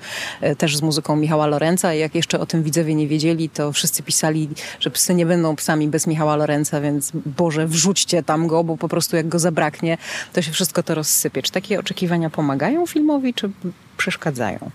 też 0.57 0.77
z 0.77 0.81
muzyką 0.81 1.15
Michała 1.15 1.47
Lorenza 1.47 1.93
jak 1.93 2.15
jeszcze 2.15 2.39
o 2.39 2.45
tym 2.45 2.63
widzowie 2.63 2.95
nie 2.95 3.07
wiedzieli, 3.07 3.49
to 3.49 3.71
wszyscy 3.71 4.03
pisali, 4.03 4.49
że 4.79 4.89
psy 4.89 5.15
nie 5.15 5.25
będą 5.25 5.55
psami 5.55 5.87
bez 5.87 6.07
Michała 6.07 6.35
Lorenza, 6.35 6.81
więc 6.81 7.11
Boże, 7.25 7.67
wrzućcie 7.67 8.23
tam 8.23 8.47
go, 8.47 8.63
bo 8.63 8.77
po 8.77 8.87
prostu 8.87 9.15
jak 9.15 9.27
go 9.27 9.39
zabraknie, 9.39 9.97
to 10.33 10.41
się 10.41 10.51
wszystko 10.51 10.83
to 10.83 10.95
rozsypie. 10.95 11.41
Czy 11.41 11.51
takie 11.51 11.79
oczekiwania 11.79 12.29
pomagają 12.29 12.85
filmowi, 12.85 13.33
czy 13.33 13.49
przeszkadzają? 13.97 14.71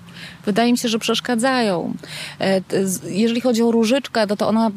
Wydaje 0.46 0.72
mi 0.72 0.78
się, 0.78 0.88
że 0.88 0.98
przeszkadzają. 0.98 1.94
E, 2.40 2.60
jeżeli 3.08 3.40
chodzi 3.40 3.62
o 3.62 3.70
Różyczkę, 3.70 4.26
to, 4.26 4.36
to 4.36 4.48
ona 4.48 4.70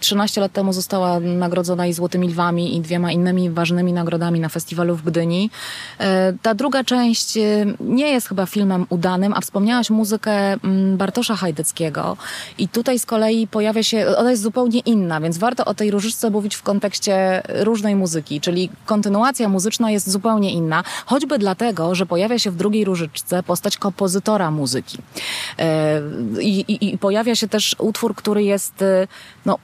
13 0.00 0.40
lat 0.40 0.52
temu 0.52 0.72
została 0.72 1.20
nagrodzona 1.20 1.86
i 1.86 1.92
Złotymi 1.92 2.28
Lwami 2.28 2.76
i 2.76 2.80
dwiema 2.80 3.12
innymi 3.12 3.50
ważnymi 3.50 3.69
nagrodami 3.74 4.40
na 4.40 4.48
festiwalu 4.48 4.96
w 4.96 5.02
Gdyni. 5.02 5.50
E, 5.98 6.32
ta 6.42 6.54
druga 6.54 6.84
część 6.84 7.36
e, 7.36 7.40
nie 7.80 8.08
jest 8.08 8.28
chyba 8.28 8.46
filmem 8.46 8.86
udanym, 8.88 9.32
a 9.36 9.40
wspomniałaś 9.40 9.90
muzykę 9.90 10.32
mm, 10.32 10.96
Bartosza 10.96 11.36
Hajdeckiego 11.36 12.16
i 12.58 12.68
tutaj 12.68 12.98
z 12.98 13.06
kolei 13.06 13.46
pojawia 13.46 13.82
się, 13.82 14.06
ona 14.18 14.30
jest 14.30 14.42
zupełnie 14.42 14.80
inna, 14.80 15.20
więc 15.20 15.38
warto 15.38 15.64
o 15.64 15.74
tej 15.74 15.90
Różyczce 15.90 16.30
mówić 16.30 16.54
w 16.54 16.62
kontekście 16.62 17.42
różnej 17.48 17.96
muzyki, 17.96 18.40
czyli 18.40 18.70
kontynuacja 18.86 19.48
muzyczna 19.48 19.90
jest 19.90 20.10
zupełnie 20.10 20.52
inna, 20.52 20.84
choćby 21.06 21.38
dlatego, 21.38 21.94
że 21.94 22.06
pojawia 22.06 22.38
się 22.38 22.50
w 22.50 22.56
drugiej 22.56 22.84
Różyczce 22.84 23.42
postać 23.42 23.76
kompozytora 23.76 24.50
muzyki. 24.50 24.98
E, 25.58 26.00
I, 26.40 26.60
i, 26.60 26.94
I, 26.94 26.98
pojawia 26.98 27.34
się 27.34 27.48
też 27.48 27.76
utwór, 27.78 28.14
który 28.14 28.44
jest 28.44 28.84
no, 29.46 29.58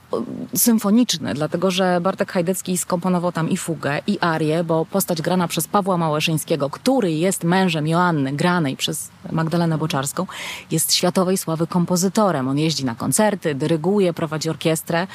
symfoniczny, 0.54 1.34
dlatego 1.34 1.70
że 1.70 2.00
Bartek 2.00 2.32
Hajdecki 2.32 2.78
skomponował 2.78 3.32
tam 3.32 3.50
i 3.50 3.56
fugę, 3.56 3.95
i 4.06 4.18
arię, 4.20 4.64
bo 4.64 4.84
postać 4.84 5.22
grana 5.22 5.48
przez 5.48 5.68
Pawła 5.68 5.96
Małeszyńskiego, 5.96 6.70
który 6.70 7.12
jest 7.12 7.44
mężem 7.44 7.86
Joanny, 7.86 8.32
granej 8.32 8.76
przez 8.76 9.08
Magdalenę 9.32 9.78
Boczarską, 9.78 10.26
jest 10.70 10.94
światowej 10.94 11.38
sławy 11.38 11.66
kompozytorem. 11.66 12.48
On 12.48 12.58
jeździ 12.58 12.84
na 12.84 12.94
koncerty, 12.94 13.54
dyryguje, 13.54 14.12
prowadzi 14.12 14.50
orkiestrę. 14.50 15.06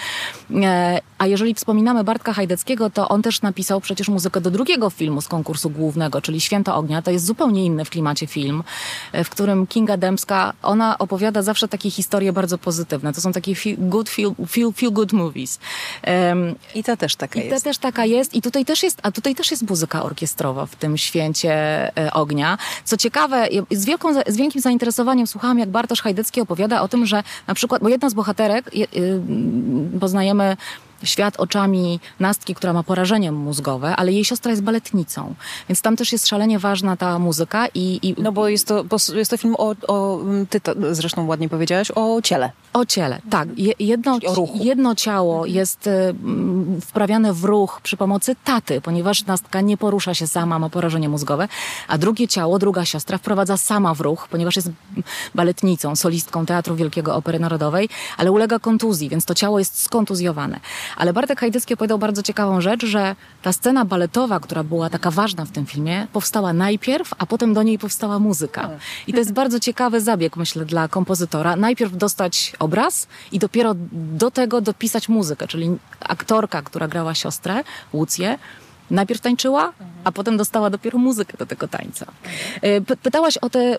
E, 0.64 1.00
a 1.18 1.28
jeżeli 1.28 1.54
wspominamy 1.54 2.04
Bartka 2.04 2.34
Hajdeckiego, 2.34 2.90
to 2.90 3.10
on 3.10 3.22
też 3.22 3.42
napisał 3.42 3.82
przecież 3.82 4.10
muzykę 4.10 4.42
do 4.42 4.52
drugiego 4.52 4.90
filmu 4.90 5.22
z 5.22 5.28
konkursu 5.28 5.70
głównego, 5.70 6.22
czyli 6.22 6.42
Święto 6.42 6.76
Ognia. 6.76 7.02
To 7.02 7.12
jest 7.12 7.26
zupełnie 7.26 7.66
inny 7.66 7.86
w 7.86 7.90
klimacie 7.90 8.28
film, 8.28 8.64
w 9.14 9.30
którym 9.30 9.68
Kinga 9.68 9.98
Dębska, 9.98 10.54
ona 10.64 10.98
opowiada 10.98 11.42
zawsze 11.42 11.68
takie 11.68 11.92
historie 11.92 12.34
bardzo 12.34 12.58
pozytywne. 12.58 13.14
To 13.14 13.22
są 13.22 13.32
takie 13.32 13.56
feel 13.56 13.76
good, 13.80 14.10
feel, 14.10 14.32
feel, 14.48 14.74
feel 14.74 14.92
good 14.92 15.14
movies. 15.14 15.60
Um, 16.08 16.56
I 16.76 16.84
ta 16.84 16.98
też 16.98 17.16
taka 17.16 17.40
i 17.40 17.44
jest. 17.44 17.58
I 17.58 17.60
ta 17.60 17.64
też 17.70 17.78
taka 17.78 18.06
jest. 18.06 18.36
I 18.36 18.42
tutaj 18.42 18.66
też 18.72 18.84
jest, 18.84 19.00
a 19.04 19.12
tutaj 19.12 19.36
też 19.36 19.52
jest 19.52 19.70
muzyka 19.70 20.04
orkiestrowa 20.04 20.66
w 20.66 20.76
tym 20.76 20.98
Święcie 20.98 21.54
e, 21.98 22.14
Ognia. 22.14 22.58
Co 22.84 22.98
ciekawe, 22.98 23.48
z, 23.72 23.86
wielką, 23.86 24.14
z 24.28 24.38
wielkim 24.38 24.62
zainteresowaniem 24.62 25.28
słuchałam, 25.28 25.60
jak 25.60 25.70
Bartosz 25.70 26.02
Hajdecki 26.02 26.42
opowiada 26.42 26.82
o 26.82 26.88
tym, 26.88 27.06
że 27.06 27.24
na 27.48 27.54
przykład, 27.54 27.82
bo 27.82 27.90
jedna 27.90 28.10
z 28.10 28.14
bohaterek, 28.14 28.76
y, 28.76 28.90
poznajemy 30.00 30.58
świat 31.04 31.40
oczami 31.40 32.00
Nastki, 32.20 32.56
która 32.56 32.74
ma 32.74 32.84
porażenie 32.84 33.32
mózgowe, 33.32 33.96
ale 33.96 34.12
jej 34.12 34.26
siostra 34.26 34.52
jest 34.52 34.64
baletnicą. 34.64 35.36
Więc 35.70 35.82
tam 35.82 35.96
też 35.96 36.12
jest 36.12 36.28
szalenie 36.28 36.60
ważna 36.60 36.98
ta 36.98 37.20
muzyka 37.20 37.68
i... 37.74 38.00
i... 38.04 38.16
No 38.22 38.32
bo 38.32 38.48
jest 38.48 38.68
to, 38.68 38.84
bo 38.84 38.98
jest 39.14 39.32
to 39.32 39.38
film 39.38 39.56
o, 39.58 39.76
o, 39.88 40.20
ty 40.50 40.62
to 40.62 40.74
zresztą 40.92 41.28
ładnie 41.28 41.50
powiedziałaś, 41.50 41.92
o 41.96 42.22
ciele. 42.22 42.52
O 42.74 42.86
ciele, 42.86 43.22
tak. 43.30 43.50
Jedno, 43.80 44.20
jedno 44.54 44.96
ciało 44.96 45.46
jest 45.46 45.88
y, 45.88 45.92
wprawiane 46.82 47.34
w 47.34 47.44
ruch 47.44 47.80
przy 47.84 47.98
pomocy 47.98 48.36
taty, 48.44 48.82
ponieważ 48.82 49.26
Nastka 49.26 49.62
nie 49.62 49.78
porusza 49.78 50.14
się 50.14 50.28
sama, 50.28 50.60
ma 50.60 50.70
porażenie 50.70 51.10
mózgowe, 51.10 51.48
a 51.88 51.98
drugie 51.98 52.28
ciało, 52.28 52.60
druga 52.60 52.86
siostra 52.86 53.18
wprowadza 53.18 53.58
sama 53.58 53.94
w 53.94 54.02
ruch, 54.02 54.28
ponieważ 54.28 54.56
jest 54.56 54.70
baletnicą, 55.36 55.96
solistką 55.96 56.46
Teatru 56.46 56.76
Wielkiego 56.76 57.16
Opery 57.16 57.40
Narodowej, 57.40 57.90
ale 58.18 58.32
ulega 58.32 58.60
kontuzji, 58.60 59.10
więc 59.10 59.26
to 59.26 59.36
ciało 59.36 59.60
jest 59.60 59.82
skontuzjowane. 59.82 60.60
Ale 60.98 61.14
Bartek 61.14 61.40
Hajdecki 61.40 61.74
opowiadał 61.74 61.98
bardzo 61.98 62.24
ciekawą 62.24 62.62
rzecz, 62.62 62.86
że 62.86 63.16
ta 63.42 63.54
scena 63.54 63.86
baletowa, 63.86 64.40
która 64.40 64.64
była 64.64 64.90
taka 64.90 65.12
ważna 65.12 65.46
w 65.46 65.52
tym 65.52 65.66
filmie, 65.66 66.08
powstała 66.14 66.54
najpierw, 66.54 67.14
a 67.18 67.26
potem 67.26 67.54
do 67.54 67.64
niej 67.64 67.80
powstała 67.80 68.20
muzyka. 68.20 68.70
I 69.08 69.14
to 69.14 69.20
jest 69.20 69.34
bardzo 69.34 69.60
ciekawy 69.60 70.02
zabieg, 70.02 70.38
myślę, 70.38 70.66
dla 70.66 70.88
kompozytora. 70.88 71.56
Najpierw 71.56 71.98
dostać 71.98 72.54
obraz 72.60 73.08
i 73.32 73.40
dopiero 73.40 73.76
do 73.92 74.32
tego 74.32 74.62
dopisać 74.62 75.10
muzykę, 75.10 75.48
czyli 75.48 75.78
aktorka, 76.00 76.62
która 76.62 76.88
grała 76.88 77.16
siostrę, 77.16 77.64
Łucję, 77.94 78.38
najpierw 78.92 79.22
tańczyła, 79.22 79.74
a 80.04 80.12
potem 80.12 80.38
dostała 80.38 80.70
dopiero 80.70 80.98
muzykę 81.00 81.38
do 81.38 81.46
tego 81.46 81.68
tańca. 81.68 82.06
E, 82.62 82.82
pytałaś 82.82 83.38
o 83.38 83.50
te 83.50 83.60
e, 83.60 83.78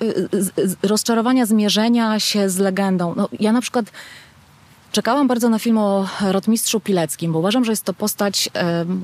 rozczarowania, 0.83 1.47
zmierzenia 1.47 2.21
się 2.21 2.51
z 2.51 2.59
legendą. 2.59 3.15
No, 3.17 3.29
ja 3.41 3.53
na 3.53 3.61
przykład 3.61 3.87
Czekałam 4.93 5.29
bardzo 5.29 5.49
na 5.49 5.59
film 5.59 5.79
o 5.79 6.09
Rotmistrzu 6.21 6.81
Pileckim, 6.81 7.33
bo 7.33 7.39
uważam, 7.39 7.65
że 7.65 7.73
jest 7.73 7.85
to 7.85 7.95
postać, 7.95 8.51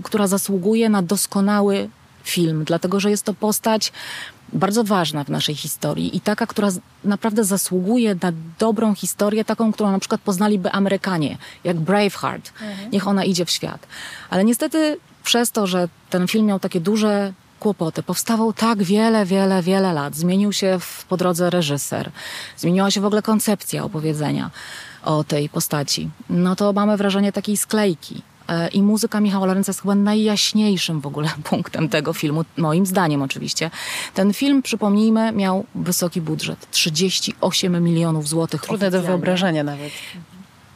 która 0.03 0.27
zasługuje 0.27 0.89
na 0.89 1.03
doskonały 1.03 1.89
film, 2.23 2.65
dlatego 2.65 3.01
że 3.01 3.11
jest 3.11 3.25
to 3.25 3.35
postać 3.35 3.93
bardzo 4.53 4.85
ważna 4.85 5.25
w 5.25 5.29
naszej 5.29 5.55
historii 5.55 6.17
i 6.17 6.21
taka, 6.21 6.47
która 6.47 6.69
naprawdę 7.05 7.45
zasługuje 7.45 8.17
na 8.23 8.33
dobrą 8.59 8.95
historię, 8.95 9.45
taką, 9.45 9.73
którą 9.73 9.93
na 9.93 9.99
przykład 9.99 10.21
poznaliby 10.21 10.73
Amerykanie, 10.73 11.39
jak 11.65 11.81
Braveheart. 11.81 12.53
Mhm. 12.61 12.91
Niech 12.91 13.09
ona 13.09 13.25
idzie 13.25 13.45
w 13.45 13.51
świat. 13.51 13.87
Ale 14.31 14.45
niestety 14.45 14.99
przez 15.25 15.51
to, 15.51 15.67
że 15.67 15.89
ten 16.11 16.29
film 16.29 16.47
miał 16.47 16.61
takie 16.61 16.81
duże 16.81 17.33
kłopoty. 17.59 18.03
Powstawał 18.03 18.53
tak 18.53 18.83
wiele, 18.83 19.27
wiele, 19.27 19.63
wiele 19.63 19.93
lat. 19.93 20.15
Zmienił 20.15 20.53
się 20.53 20.79
w, 20.81 21.05
po 21.05 21.17
drodze 21.17 21.51
reżyser. 21.51 22.11
Zmieniła 22.57 22.91
się 22.91 23.01
w 23.01 23.05
ogóle 23.05 23.23
koncepcja 23.23 23.85
opowiedzenia 23.85 24.51
o 25.05 25.25
tej 25.25 25.49
postaci, 25.49 26.11
no 26.31 26.57
to 26.57 26.73
mamy 26.73 26.97
wrażenie 26.97 27.33
takiej 27.33 27.57
sklejki. 27.57 28.23
E, 28.49 28.69
I 28.69 28.83
muzyka 28.83 29.21
Michała 29.21 29.47
Lorenza 29.47 29.71
jest 29.71 29.83
chyba 29.83 29.95
najjaśniejszym 29.95 31.01
w 31.01 31.07
ogóle 31.07 31.29
punktem 31.51 31.89
tego 31.89 32.13
filmu, 32.13 32.45
moim 32.57 32.87
zdaniem 32.87 33.23
oczywiście. 33.23 33.71
Ten 34.15 34.35
film, 34.35 34.63
przypomnijmy, 34.63 35.33
miał 35.33 35.65
wysoki 35.75 36.21
budżet 36.21 36.71
38 36.71 37.85
milionów 37.85 38.29
złotych. 38.29 38.63
Trudne 38.63 38.91
do 38.91 39.03
wyobrażenia 39.03 39.65
nawet. 39.65 39.93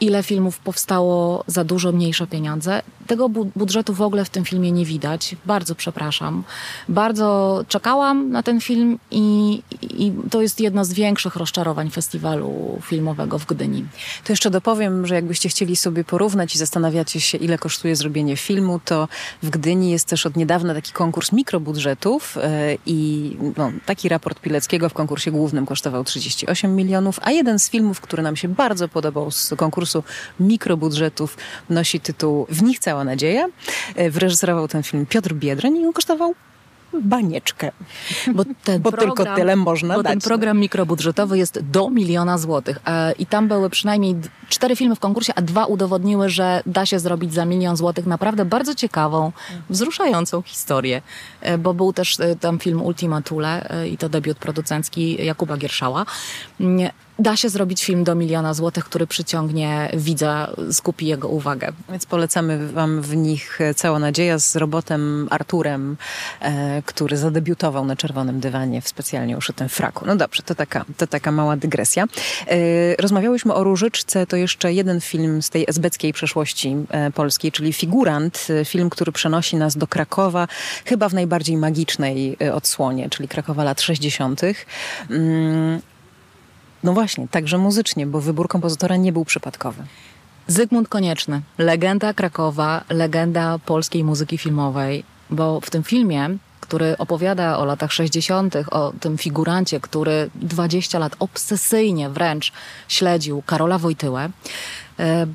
Ile 0.03 0.23
filmów 0.23 0.59
powstało 0.59 1.45
za 1.47 1.65
dużo 1.65 1.93
mniejsze 1.93 2.27
pieniądze. 2.27 2.83
Tego 3.07 3.29
bu 3.29 3.45
budżetu 3.57 3.95
w 3.95 4.03
ogóle 4.03 4.25
w 4.25 4.31
tym 4.31 4.45
filmie 4.45 4.73
nie 4.73 4.85
widać. 4.85 5.37
Bardzo 5.47 5.75
przepraszam. 5.75 6.45
Bardzo 6.89 7.65
czekałam 7.69 8.31
na 8.31 8.43
ten 8.43 8.61
film 8.61 8.99
i, 9.11 9.63
i 9.83 10.13
to 10.31 10.43
jest 10.43 10.61
jedno 10.61 10.85
z 10.85 10.93
większych 10.93 11.37
rozczarowań 11.37 11.91
festiwalu 11.91 12.79
filmowego 12.83 13.39
w 13.39 13.47
Gdyni. 13.47 13.85
To 14.25 14.33
jeszcze 14.33 14.51
dopowiem, 14.51 15.07
że 15.07 15.15
jakbyście 15.15 15.49
chcieli 15.49 15.77
sobie 15.77 16.05
porównać 16.05 16.55
i 16.55 16.59
zastanawiacie 16.59 17.21
się, 17.21 17.39
ile 17.39 17.59
kosztuje 17.59 17.97
zrobienie 17.97 18.37
filmu, 18.37 18.81
to 18.85 19.09
w 19.43 19.51
Gdyni 19.51 19.91
jest 19.91 20.09
też 20.09 20.27
od 20.27 20.37
niedawna 20.37 20.75
taki 20.75 20.93
konkurs 20.93 21.33
mikrobudżetów 21.33 22.37
yy, 22.37 22.79
i 22.87 23.37
no, 23.57 23.73
taki 23.87 24.09
raport 24.09 24.41
Pileckiego 24.41 24.89
w 24.89 24.95
konkursie 24.95 25.31
głównym 25.31 25.67
kosztował 25.67 26.05
38 26.05 26.77
milionów, 26.77 27.19
a 27.23 27.31
jeden 27.31 27.59
z 27.59 27.71
filmów, 27.71 28.01
który 28.01 28.23
nam 28.23 28.37
się 28.37 28.49
bardzo 28.49 28.89
podobał 28.89 29.31
z 29.31 29.55
konkursu 29.57 29.92
mikrobudżetów 30.41 31.37
nosi 31.71 32.01
tytuł 32.01 32.47
W 32.49 32.63
nich 32.63 32.79
cała 32.79 33.05
nadzieja. 33.05 33.47
Yy, 33.97 34.11
wyreżyserował 34.11 34.69
ten 34.69 34.83
film 34.83 35.07
Piotr 35.07 35.35
Biedroń 35.35 35.77
i 35.77 35.87
on 35.87 35.93
kosztował 35.93 36.35
banieczkę. 37.01 37.73
Bo, 38.35 38.45
ten 38.65 38.83
bo 38.83 38.91
program, 38.93 39.17
tylko 39.17 39.37
tyle 39.37 39.57
można 39.57 39.95
bo 39.95 40.03
dać. 40.03 40.13
ten 40.13 40.21
program 40.21 40.59
mikrobudżetowy 40.59 41.39
jest 41.39 41.61
do 41.61 41.91
miliona 41.91 42.39
złotych. 42.39 42.79
E, 42.87 43.13
I 43.13 43.27
tam 43.27 43.49
były 43.49 43.71
przynajmniej 43.71 44.17
cztery 44.49 44.77
filmy 44.77 44.97
w 44.97 45.01
konkursie, 45.01 45.33
a 45.37 45.43
dwa 45.43 45.67
udowodniły, 45.67 46.29
że 46.29 46.63
da 46.67 46.87
się 46.87 46.99
zrobić 46.99 47.35
za 47.35 47.45
milion 47.45 47.77
złotych 47.77 48.07
naprawdę 48.07 48.45
bardzo 48.45 48.75
ciekawą, 48.75 49.33
wzruszającą 49.71 50.43
historię. 50.43 51.03
E, 51.41 51.59
bo 51.59 51.75
był 51.75 51.93
też 51.93 52.21
e, 52.21 52.37
tam 52.37 52.59
film 52.59 52.83
Ultima 52.83 53.23
Thule 53.23 53.69
i 53.91 53.99
to 53.99 54.09
debiut 54.09 54.39
producencki 54.39 55.25
Jakuba 55.25 55.57
Gierszała 55.57 56.07
da 57.23 57.37
się 57.37 57.49
zrobić 57.49 57.85
film 57.85 58.05
do 58.05 58.14
miliona 58.14 58.55
złotych, 58.55 58.85
który 58.85 59.07
przyciągnie 59.07 59.91
widza, 59.95 60.50
skupi 60.73 61.07
jego 61.07 61.29
uwagę. 61.29 61.73
Więc 61.91 62.07
polecamy 62.07 62.69
wam 62.69 63.02
w 63.02 63.17
nich 63.17 63.59
cała 63.76 63.99
nadzieja 63.99 64.38
z 64.38 64.57
robotem 64.57 65.29
Arturem, 65.31 65.97
e, 66.41 66.83
który 66.87 67.17
zadebiutował 67.17 67.85
na 67.85 67.97
czerwonym 67.97 68.41
dywanie 68.41 68.81
w 68.81 68.88
specjalnie 68.88 69.37
uszytym 69.37 69.69
fraku. 69.69 70.07
No 70.07 70.17
dobrze, 70.17 70.43
to 70.43 70.55
taka, 70.55 70.85
to 70.97 71.07
taka 71.07 71.33
mała 71.33 71.57
dygresja. 71.57 72.05
E, 72.47 72.57
rozmawiałyśmy 72.97 73.55
o 73.55 73.64
Różyczce, 73.64 74.26
to 74.26 74.37
jeszcze 74.37 74.73
jeden 74.73 75.00
film 75.00 75.43
z 75.43 75.50
tej 75.50 75.64
esbeckiej 75.69 76.12
przeszłości 76.12 76.76
e, 76.91 77.11
polskiej, 77.11 77.52
czyli 77.52 77.73
Figurant, 77.73 78.47
e, 78.50 78.64
film, 78.64 78.91
który 78.91 79.12
przenosi 79.12 79.57
nas 79.57 79.76
do 79.76 79.87
Krakowa, 79.87 80.49
chyba 80.85 81.09
w 81.09 81.14
najbardziej 81.14 81.57
magicznej 81.57 82.37
e, 82.43 82.55
odsłonie, 82.55 83.11
czyli 83.11 83.29
Krakowa 83.29 83.64
lat 83.64 83.81
60. 83.81 84.41
No 86.83 86.93
właśnie, 86.93 87.29
także 87.29 87.59
muzycznie, 87.59 88.07
bo 88.07 88.21
wybór 88.21 88.49
kompozytora 88.49 88.97
nie 88.97 89.12
był 89.12 89.25
przypadkowy. 89.25 89.83
Zygmunt 90.47 90.89
Konieczny, 90.89 91.43
legenda 91.59 92.15
Krakowa, 92.15 92.85
legenda 92.89 93.59
polskiej 93.59 94.05
muzyki 94.05 94.39
filmowej, 94.39 95.05
bo 95.31 95.61
w 95.61 95.71
tym 95.71 95.83
filmie, 95.83 96.29
który 96.61 96.99
opowiada 96.99 97.59
o 97.59 97.65
latach 97.65 97.93
60., 97.93 98.55
o 98.71 98.93
tym 99.01 99.19
figurancie, 99.19 99.81
który 99.81 100.31
20 100.35 100.99
lat 100.99 101.17
obsesyjnie 101.19 102.11
wręcz 102.11 102.53
śledził 102.89 103.43
Karola 103.47 103.79
Wojtyłę, 103.79 104.31
e, 104.99 105.27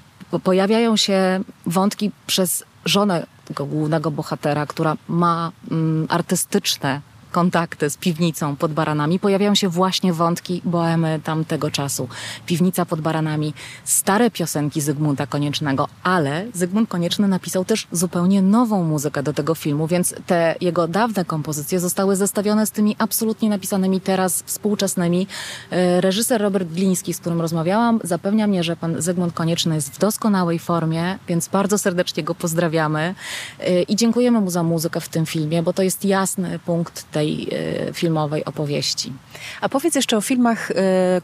pojawiają 0.43 0.97
się 0.97 1.39
wątki 1.65 2.11
przez 2.27 2.63
żonę 2.85 3.25
tego 3.45 3.65
głównego 3.65 4.11
bohatera, 4.11 4.65
która 4.65 4.97
ma 5.07 5.51
mm, 5.71 6.07
artystyczne 6.09 7.01
kontakty 7.31 7.89
z 7.89 7.97
piwnicą 7.97 8.55
pod 8.55 8.73
baranami, 8.73 9.19
pojawiają 9.19 9.55
się 9.55 9.69
właśnie 9.69 10.13
wątki 10.13 10.61
boemy 10.65 11.19
tamtego 11.23 11.71
czasu. 11.71 12.07
Piwnica 12.45 12.85
pod 12.85 13.01
baranami, 13.01 13.53
stare 13.83 14.31
piosenki 14.31 14.81
Zygmunta 14.81 15.27
Koniecznego, 15.27 15.87
ale 16.03 16.45
Zygmunt 16.53 16.89
Konieczny 16.89 17.27
napisał 17.27 17.65
też 17.65 17.87
zupełnie 17.91 18.41
nową 18.41 18.83
muzykę 18.83 19.23
do 19.23 19.33
tego 19.33 19.55
filmu, 19.55 19.87
więc 19.87 20.15
te 20.25 20.55
jego 20.61 20.87
dawne 20.87 21.25
kompozycje 21.25 21.79
zostały 21.79 22.15
zestawione 22.15 22.65
z 22.65 22.71
tymi 22.71 22.95
absolutnie 22.99 23.49
napisanymi 23.49 24.01
teraz 24.01 24.43
współczesnymi. 24.45 25.27
E, 25.71 26.01
reżyser 26.01 26.41
Robert 26.41 26.69
Gliński, 26.69 27.13
z 27.13 27.19
którym 27.19 27.41
rozmawiałam, 27.41 27.99
zapewnia 28.03 28.47
mnie, 28.47 28.63
że 28.63 28.75
pan 28.75 29.01
Zygmunt 29.01 29.33
Konieczny 29.33 29.75
jest 29.75 29.93
w 29.93 29.99
doskonałej 29.99 30.59
formie, 30.59 31.19
więc 31.27 31.47
bardzo 31.47 31.77
serdecznie 31.77 32.23
go 32.23 32.35
pozdrawiamy 32.35 33.15
e, 33.59 33.81
i 33.81 33.95
dziękujemy 33.95 34.41
mu 34.41 34.49
za 34.49 34.63
muzykę 34.63 35.01
w 35.01 35.09
tym 35.09 35.25
filmie, 35.25 35.63
bo 35.63 35.73
to 35.73 35.83
jest 35.83 36.05
jasny 36.05 36.59
punkt 36.59 37.11
tej 37.17 37.47
e, 37.51 37.93
filmowej 37.93 38.45
opowieści. 38.45 39.13
A 39.61 39.69
powiedz 39.69 39.95
jeszcze 39.95 40.17
o 40.17 40.21
filmach, 40.21 40.71
e, 40.71 40.73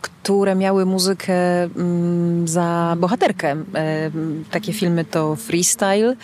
które 0.01 0.55
miały 0.55 0.85
muzykę 0.85 1.63
mm, 1.63 2.47
za 2.47 2.95
bohaterkę. 2.99 3.51
E, 3.51 4.11
takie 4.51 4.73
filmy 4.73 5.05
to 5.05 5.35
Freestyle 5.35 6.15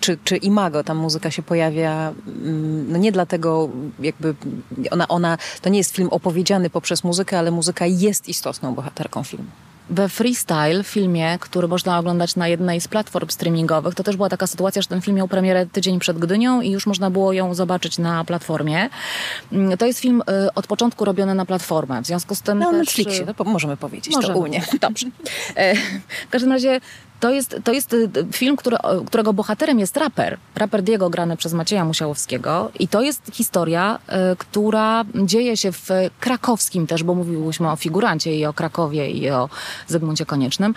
czy, 0.00 0.18
czy 0.24 0.36
Imago. 0.36 0.84
Tam 0.84 0.96
muzyka 0.96 1.30
się 1.30 1.42
pojawia 1.42 2.12
mm, 2.26 2.92
no 2.92 2.98
nie 2.98 3.12
dlatego 3.12 3.68
jakby 4.00 4.34
ona, 4.90 5.08
ona, 5.08 5.38
to 5.62 5.68
nie 5.68 5.78
jest 5.78 5.96
film 5.96 6.08
opowiedziany 6.08 6.70
poprzez 6.70 7.04
muzykę, 7.04 7.38
ale 7.38 7.50
muzyka 7.50 7.86
jest 7.86 8.28
istotną 8.28 8.74
bohaterką 8.74 9.24
filmu 9.24 9.50
we 9.90 10.08
Freestyle, 10.08 10.84
filmie, 10.84 11.38
który 11.40 11.68
można 11.68 11.98
oglądać 11.98 12.36
na 12.36 12.48
jednej 12.48 12.80
z 12.80 12.88
platform 12.88 13.28
streamingowych, 13.28 13.94
to 13.94 14.02
też 14.02 14.16
była 14.16 14.28
taka 14.28 14.46
sytuacja, 14.46 14.82
że 14.82 14.88
ten 14.88 15.00
film 15.00 15.16
miał 15.16 15.28
premierę 15.28 15.66
tydzień 15.66 15.98
przed 15.98 16.18
Gdynią 16.18 16.60
i 16.60 16.70
już 16.70 16.86
można 16.86 17.10
było 17.10 17.32
ją 17.32 17.54
zobaczyć 17.54 17.98
na 17.98 18.24
platformie. 18.24 18.88
Mm, 19.52 19.78
to 19.78 19.86
jest 19.86 19.98
film 20.00 20.22
y, 20.46 20.54
od 20.54 20.66
początku 20.66 21.04
robiony 21.04 21.34
na 21.34 21.46
platformę, 21.46 22.02
w 22.02 22.06
związku 22.06 22.34
z 22.34 22.42
tym... 22.42 22.58
Na 22.58 22.72
Netflixie, 22.72 23.26
to 23.36 23.44
możemy 23.44 23.76
powiedzieć, 23.76 24.14
możemy. 24.14 24.34
to 24.34 24.40
u 24.40 24.48
mnie. 24.48 24.62
Dobrze. 24.80 25.06
E, 25.54 25.74
w 26.26 26.30
każdym 26.30 26.52
razie 26.52 26.80
to 27.20 27.30
jest, 27.30 27.56
to 27.64 27.72
jest 27.72 27.92
y, 27.92 28.08
film, 28.32 28.56
który, 28.56 28.76
którego 29.06 29.32
bohaterem 29.32 29.78
jest 29.78 29.96
raper. 29.96 30.38
Raper 30.54 30.82
Diego 30.82 31.10
grany 31.10 31.36
przez 31.36 31.52
Macieja 31.52 31.84
Musiałowskiego. 31.84 32.70
I 32.78 32.88
to 32.88 33.02
jest 33.02 33.22
historia, 33.32 33.98
y, 34.32 34.36
która 34.36 35.04
dzieje 35.14 35.56
się 35.56 35.72
w 35.72 35.88
krakowskim 36.20 36.86
też, 36.86 37.02
bo 37.02 37.14
mówiłyśmy 37.14 37.70
o 37.70 37.76
figurancie 37.76 38.36
i 38.36 38.46
o 38.46 38.52
Krakowie 38.52 39.10
i 39.10 39.30
o 39.30 39.48
Zygmuncie 39.86 40.26
Koniecznym. 40.26 40.74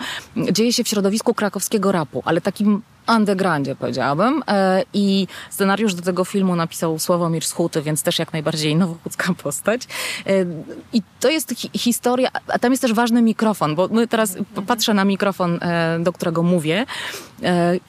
Dzieje 0.52 0.72
się 0.72 0.84
w 0.84 0.88
środowisku 0.88 1.34
krakowskiego 1.34 1.92
rapu, 1.92 2.22
ale 2.24 2.40
takim 2.40 2.82
undergroundzie, 3.08 3.74
powiedziałabym. 3.76 4.42
E, 4.48 4.82
I 4.94 5.26
scenariusz 5.50 5.94
do 5.94 6.02
tego 6.02 6.24
filmu 6.24 6.56
napisał 6.56 6.98
Sławomir 6.98 7.44
Schuty, 7.44 7.82
więc 7.82 8.02
też 8.02 8.18
jak 8.18 8.32
najbardziej 8.32 8.76
nowochódzka 8.76 9.34
postać. 9.42 9.82
E, 10.26 10.46
I 10.92 11.02
to 11.20 11.30
jest 11.30 11.54
hi 11.56 11.70
historia, 11.74 12.28
a 12.48 12.58
tam 12.58 12.72
jest 12.72 12.82
też 12.82 12.92
ważny 12.92 13.22
mikrofon, 13.22 13.74
bo 13.74 13.88
my 13.88 14.08
teraz 14.08 14.36
patrzę 14.66 14.94
na 14.94 15.04
mikrofon, 15.04 15.58
e, 15.62 15.98
do 16.00 16.12
którego 16.12 16.42
mówię. 16.42 16.86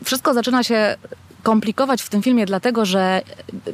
Wszystko 0.04 0.34
zaczyna 0.34 0.64
się 0.64 0.98
komplikować 1.44 2.02
w 2.02 2.10
tym 2.10 2.22
filmie, 2.22 2.46
dlatego 2.46 2.86
że 2.86 3.22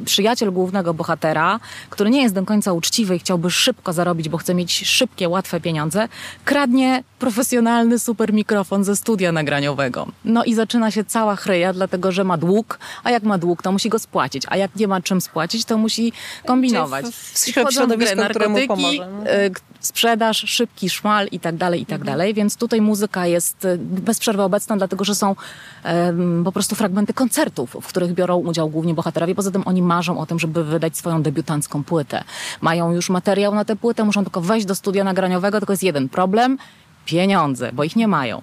przyjaciel 0.04 0.52
głównego 0.52 0.94
bohatera, 0.94 1.60
który 1.90 2.10
nie 2.10 2.22
jest 2.22 2.34
do 2.34 2.44
końca 2.44 2.72
uczciwy 2.72 3.16
i 3.16 3.18
chciałby 3.18 3.50
szybko 3.50 3.92
zarobić, 3.92 4.28
bo 4.28 4.38
chce 4.38 4.54
mieć 4.54 4.88
szybkie, 4.88 5.28
łatwe 5.28 5.60
pieniądze, 5.60 6.08
kradnie 6.44 7.02
profesjonalny 7.18 7.98
super 7.98 8.32
mikrofon 8.32 8.84
ze 8.84 8.96
studia 8.96 9.32
nagraniowego. 9.32 10.06
No 10.24 10.44
i 10.44 10.54
zaczyna 10.54 10.90
się 10.90 11.04
cała 11.04 11.36
chryja, 11.36 11.72
dlatego 11.72 12.12
że 12.12 12.24
ma 12.24 12.38
dług, 12.38 12.78
a 13.04 13.10
jak 13.10 13.22
ma 13.22 13.38
dług, 13.38 13.62
to 13.62 13.72
musi 13.72 13.88
go 13.88 13.98
spłacić, 13.98 14.42
a 14.48 14.56
jak 14.56 14.76
nie 14.76 14.88
ma 14.88 15.00
czym 15.00 15.20
spłacić, 15.20 15.64
to 15.64 15.78
musi 15.78 16.12
kombinować. 16.46 17.06
W, 17.06 17.34
w, 17.34 17.72
środowisku, 17.72 18.16
narkotyki, 18.16 19.00
y, 19.00 19.50
sprzedaż, 19.80 20.36
szybki 20.46 20.90
szmal 20.90 21.28
i 21.32 21.40
tak 21.40 21.56
dalej, 21.56 21.82
i 21.82 21.86
tak 21.86 22.00
mhm. 22.00 22.06
dalej. 22.06 22.34
Więc 22.34 22.56
tutaj 22.56 22.80
muzyka 22.80 23.26
jest 23.26 23.64
y, 23.64 23.78
bez 23.78 24.18
przerwy 24.18 24.42
obecna, 24.42 24.76
dlatego 24.76 25.04
że 25.04 25.14
są 25.14 25.36
um, 25.84 26.42
po 26.44 26.52
prostu 26.52 26.74
fragmenty 26.74 27.12
koncertów, 27.58 27.84
w 27.84 27.88
których 27.88 28.12
biorą 28.12 28.36
udział 28.36 28.68
głównie 28.68 28.94
bohaterowie. 28.94 29.34
Poza 29.34 29.50
tym 29.50 29.62
oni 29.66 29.82
marzą 29.82 30.18
o 30.18 30.26
tym, 30.26 30.38
żeby 30.38 30.64
wydać 30.64 30.96
swoją 30.96 31.22
debiutancką 31.22 31.84
płytę. 31.84 32.24
Mają 32.60 32.92
już 32.92 33.10
materiał 33.10 33.54
na 33.54 33.64
tę 33.64 33.76
płytę, 33.76 34.04
muszą 34.04 34.22
tylko 34.22 34.40
wejść 34.40 34.66
do 34.66 34.74
studia 34.74 35.04
nagraniowego, 35.04 35.58
tylko 35.58 35.72
jest 35.72 35.82
jeden 35.82 36.08
problem 36.08 36.58
pieniądze, 37.04 37.72
bo 37.72 37.84
ich 37.84 37.96
nie 37.96 38.08
mają. 38.08 38.42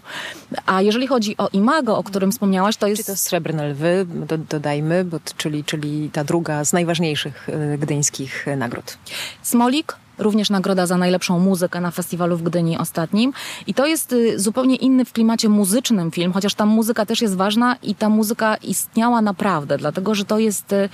A 0.66 0.82
jeżeli 0.82 1.08
chodzi 1.08 1.38
o 1.38 1.50
Imago, 1.54 1.98
o 1.98 2.04
którym 2.04 2.32
wspomniałaś, 2.32 2.78
to 2.78 2.88
jest... 2.88 3.06
Czy 3.06 3.12
to 3.12 3.18
Srebrne 3.18 3.68
Lwy, 3.70 4.06
dodajmy, 4.50 5.06
bo, 5.06 5.20
czyli, 5.38 5.64
czyli 5.64 6.10
ta 6.10 6.24
druga 6.24 6.66
z 6.66 6.74
najważniejszych 6.74 7.50
y, 7.50 7.78
gdyńskich 7.78 8.46
nagród. 8.58 8.98
Smolik, 9.42 9.96
również 10.18 10.50
nagroda 10.50 10.86
za 10.86 10.98
najlepszą 10.98 11.40
muzykę 11.40 11.82
na 11.82 11.92
festiwalu 11.92 12.38
w 12.38 12.44
Gdyni 12.44 12.78
ostatnim. 12.78 13.34
I 13.68 13.74
to 13.74 13.86
jest 13.86 14.14
y, 14.14 14.40
zupełnie 14.40 14.76
inny 14.76 15.06
w 15.06 15.14
klimacie 15.14 15.50
muzycznym 15.50 16.12
film, 16.12 16.34
chociaż 16.34 16.54
ta 16.54 16.66
muzyka 16.66 17.06
też 17.06 17.22
jest 17.22 17.36
ważna 17.36 17.76
i 17.84 17.96
ta 17.96 18.10
muzyka 18.10 18.56
istniała 18.56 19.22
naprawdę, 19.22 19.78
dlatego 19.78 20.16
że 20.16 20.26
to 20.26 20.40
jest 20.40 20.74
y, 20.74 20.90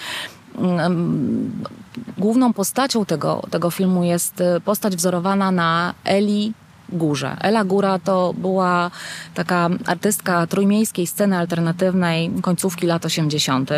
mm, 0.57 1.63
główną 2.17 2.53
postacią 2.53 3.05
tego, 3.05 3.43
tego 3.49 3.71
filmu 3.71 4.03
jest 4.03 4.43
postać 4.65 4.95
wzorowana 4.95 5.51
na 5.51 5.93
Eli 6.05 6.53
Górze. 6.91 7.37
Ela 7.41 7.63
Góra 7.63 7.99
to 7.99 8.33
była 8.37 8.91
taka 9.33 9.69
artystka 9.85 10.47
trójmiejskiej 10.47 11.07
sceny 11.07 11.37
alternatywnej 11.37 12.31
końcówki 12.41 12.87
lat 12.87 13.05
80. 13.05 13.69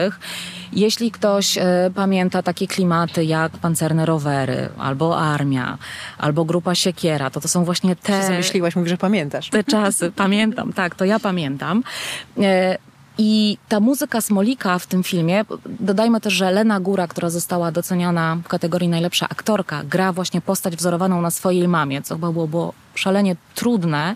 Jeśli 0.74 1.12
ktoś 1.12 1.58
e, 1.58 1.92
pamięta 1.96 2.42
takie 2.42 2.68
klimaty 2.68 3.26
jak 3.26 3.52
pancerne 3.52 4.06
rowery, 4.06 4.70
albo 4.78 5.20
armia, 5.20 5.78
albo 6.18 6.46
grupa 6.46 6.76
Siekiera, 6.76 7.30
to 7.30 7.42
to 7.42 7.48
są 7.48 7.66
właśnie 7.66 7.96
te... 7.96 8.24
Zamyśliłaś, 8.24 8.76
mówisz, 8.76 8.90
że 8.90 8.98
pamiętasz. 8.98 9.50
Te 9.50 9.64
czasy, 9.64 10.12
pamiętam, 10.16 10.74
tak, 10.74 10.96
to 10.96 11.06
ja 11.06 11.20
pamiętam. 11.20 11.84
I 13.18 13.58
ta 13.70 13.80
muzyka 13.80 14.22
Smolika 14.22 14.80
w 14.80 14.88
tym 14.88 15.04
filmie, 15.04 15.46
dodajmy 15.66 16.22
też, 16.22 16.34
że 16.34 16.52
Lena 16.52 16.80
Góra, 16.80 17.08
która 17.08 17.30
została 17.30 17.72
doceniona 17.72 18.38
w 18.44 18.48
kategorii 18.48 18.90
najlepsza 18.90 19.30
aktorka, 19.30 19.84
gra 19.84 20.14
właśnie 20.14 20.42
postać 20.42 20.76
wzorowaną 20.76 21.22
na 21.22 21.32
swojej 21.32 21.68
mamie, 21.68 22.02
co 22.02 22.16
chyba 22.16 22.32
było, 22.32 22.48
było 22.48 22.74
szalenie 22.96 23.36
trudne, 23.56 24.16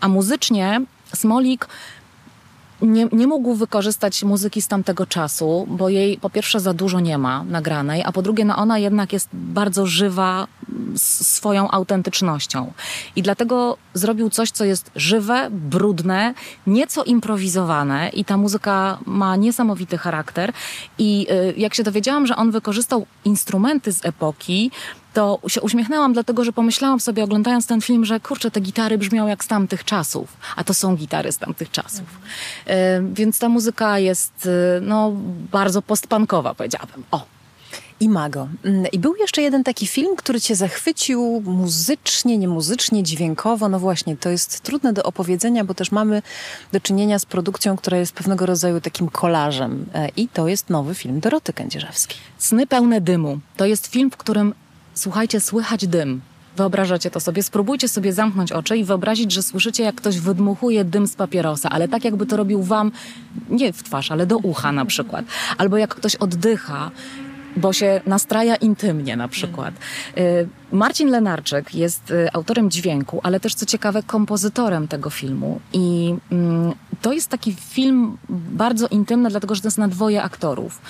a 0.00 0.08
muzycznie 0.08 0.80
Smolik 1.14 1.68
nie, 2.82 3.08
nie 3.12 3.26
mógł 3.26 3.54
wykorzystać 3.54 4.24
muzyki 4.24 4.62
z 4.62 4.68
tamtego 4.68 5.06
czasu, 5.06 5.66
bo 5.70 5.88
jej 5.88 6.18
po 6.18 6.30
pierwsze 6.30 6.60
za 6.60 6.74
dużo 6.74 7.00
nie 7.00 7.18
ma 7.18 7.44
nagranej, 7.44 8.02
a 8.04 8.12
po 8.12 8.22
drugie 8.22 8.44
no 8.44 8.56
ona 8.56 8.78
jednak 8.78 9.12
jest 9.12 9.28
bardzo 9.32 9.86
żywa 9.86 10.46
swoją 10.96 11.70
autentycznością. 11.70 12.72
I 13.16 13.22
dlatego 13.22 13.76
zrobił 13.94 14.30
coś, 14.30 14.50
co 14.50 14.64
jest 14.64 14.90
żywe, 14.96 15.48
brudne, 15.50 16.34
nieco 16.66 17.04
improwizowane 17.04 18.08
i 18.08 18.24
ta 18.24 18.36
muzyka 18.36 18.98
ma 19.06 19.36
niesamowity 19.36 19.98
charakter. 19.98 20.52
I 20.98 21.26
y, 21.30 21.54
jak 21.56 21.74
się 21.74 21.82
dowiedziałam, 21.82 22.26
że 22.26 22.36
on 22.36 22.50
wykorzystał 22.50 23.06
instrumenty 23.24 23.92
z 23.92 24.04
epoki, 24.04 24.70
to 25.16 25.40
się 25.48 25.60
uśmiechnęłam, 25.60 26.12
dlatego 26.12 26.44
że 26.44 26.52
pomyślałam 26.52 27.00
sobie, 27.00 27.24
oglądając 27.24 27.66
ten 27.66 27.80
film, 27.80 28.04
że 28.04 28.20
kurczę, 28.20 28.50
te 28.50 28.60
gitary 28.60 28.98
brzmią 28.98 29.26
jak 29.26 29.44
z 29.44 29.46
tamtych 29.46 29.84
czasów, 29.84 30.36
a 30.56 30.64
to 30.64 30.74
są 30.74 30.96
gitary 30.96 31.32
z 31.32 31.38
tamtych 31.38 31.70
czasów. 31.70 32.04
Mhm. 32.66 33.14
Więc 33.14 33.38
ta 33.38 33.48
muzyka 33.48 33.98
jest 33.98 34.46
y, 34.46 34.50
no, 34.82 35.12
bardzo 35.52 35.82
postpunkowa, 35.82 36.54
powiedziałabym. 36.54 37.04
O, 37.10 37.24
Imago. 38.00 38.48
Mm, 38.64 38.86
I 38.92 38.98
był 38.98 39.16
jeszcze 39.16 39.42
jeden 39.42 39.64
taki 39.64 39.86
film, 39.86 40.16
który 40.16 40.40
cię 40.40 40.56
zachwycił 40.56 41.42
muzycznie, 41.44 42.38
niemuzycznie, 42.38 43.02
dźwiękowo. 43.02 43.68
No 43.68 43.78
właśnie, 43.78 44.16
to 44.16 44.28
jest 44.28 44.60
trudne 44.60 44.92
do 44.92 45.02
opowiedzenia, 45.02 45.64
bo 45.64 45.74
też 45.74 45.92
mamy 45.92 46.22
do 46.72 46.80
czynienia 46.80 47.18
z 47.18 47.26
produkcją, 47.26 47.76
która 47.76 47.98
jest 47.98 48.12
pewnego 48.12 48.46
rodzaju 48.46 48.80
takim 48.80 49.08
kolażem. 49.08 49.86
E, 49.94 50.08
I 50.16 50.28
to 50.28 50.48
jest 50.48 50.70
nowy 50.70 50.94
film 50.94 51.20
Doroty 51.20 51.52
Kędzierzewskiej. 51.52 52.18
Sny 52.38 52.66
pełne 52.66 53.00
dymu. 53.00 53.38
To 53.56 53.66
jest 53.66 53.86
film, 53.86 54.10
w 54.10 54.16
którym 54.16 54.54
słuchajcie, 54.96 55.40
słychać 55.40 55.86
dym. 55.86 56.20
Wyobrażacie 56.56 57.10
to 57.10 57.20
sobie, 57.20 57.42
spróbujcie 57.42 57.88
sobie 57.88 58.12
zamknąć 58.12 58.52
oczy 58.52 58.76
i 58.76 58.84
wyobrazić, 58.84 59.32
że 59.32 59.42
słyszycie, 59.42 59.82
jak 59.82 59.94
ktoś 59.94 60.18
wydmuchuje 60.18 60.84
dym 60.84 61.06
z 61.06 61.16
papierosa, 61.16 61.70
ale 61.70 61.88
tak 61.88 62.04
jakby 62.04 62.26
to 62.26 62.36
robił 62.36 62.62
wam 62.62 62.92
nie 63.50 63.72
w 63.72 63.82
twarz, 63.82 64.10
ale 64.10 64.26
do 64.26 64.36
ucha 64.36 64.72
na 64.72 64.84
przykład. 64.84 65.24
Albo 65.58 65.76
jak 65.76 65.94
ktoś 65.94 66.16
oddycha 66.16 66.90
bo 67.56 67.72
się 67.72 68.00
nastraja 68.06 68.56
intymnie 68.56 69.16
na 69.16 69.28
przykład. 69.28 69.74
Y, 70.18 70.48
Marcin 70.72 71.10
Lenarczyk 71.10 71.74
jest 71.74 72.10
y, 72.10 72.28
autorem 72.32 72.70
dźwięku, 72.70 73.20
ale 73.22 73.40
też 73.40 73.54
co 73.54 73.66
ciekawe 73.66 74.02
kompozytorem 74.02 74.88
tego 74.88 75.10
filmu 75.10 75.60
i 75.72 76.14
mm, 76.32 76.72
to 77.02 77.12
jest 77.12 77.28
taki 77.28 77.54
film 77.54 78.18
bardzo 78.28 78.88
intymny, 78.88 79.30
dlatego 79.30 79.54
że 79.54 79.60
to 79.60 79.66
jest 79.66 79.78
na 79.78 79.88
dwoje 79.88 80.22
aktorów. 80.22 80.80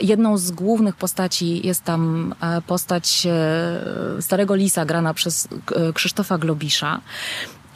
Jedną 0.00 0.38
z 0.38 0.50
głównych 0.50 0.96
postaci 0.96 1.66
jest 1.66 1.84
tam 1.84 2.34
e, 2.40 2.62
postać 2.62 3.26
e, 3.26 4.22
Starego 4.22 4.54
Lisa 4.54 4.84
grana 4.84 5.14
przez 5.14 5.48
e, 5.76 5.92
Krzysztofa 5.92 6.38
Globisza. 6.38 7.00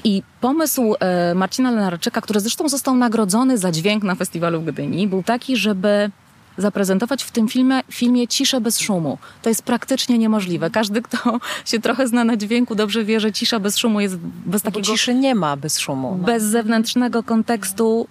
I 0.05 0.23
pomysł 0.41 0.95
Marcina 1.35 1.71
Lenarczyka, 1.71 2.21
który 2.21 2.41
zresztą 2.41 2.69
został 2.69 2.97
nagrodzony 2.97 3.59
za 3.59 3.73
dźwięk 3.73 4.05
na 4.05 4.15
festiwalu 4.15 4.61
w 4.61 4.65
Gdyni, 4.65 5.09
był 5.09 5.23
taki, 5.23 5.57
żeby 5.57 6.11
zaprezentować 6.59 7.23
w 7.25 7.31
tym 7.31 7.49
filmie, 7.49 7.81
filmie 7.91 8.29
ciszę 8.29 8.61
bez 8.61 8.81
szumu. 8.81 9.19
To 9.43 9.49
jest 9.49 9.63
praktycznie 9.63 10.19
niemożliwe. 10.19 10.71
Każdy, 10.71 11.03
kto 11.03 11.39
się 11.65 11.81
trochę 11.81 12.09
zna 12.09 12.25
na 12.25 12.37
dźwięku, 12.37 12.75
dobrze 12.75 13.05
wie, 13.05 13.21
że 13.21 13.33
cisza 13.33 13.61
bez 13.61 13.79
szumu 13.79 14.01
jest 14.01 14.17
bez 14.47 14.63
takiego... 14.63 14.87
ciszy 14.87 15.15
nie 15.15 15.35
ma 15.35 15.57
bez 15.57 15.79
szumu. 15.79 16.17
No. 16.21 16.25
Bez 16.25 16.43
zewnętrznego 16.43 17.23
kontekstu 17.23 18.09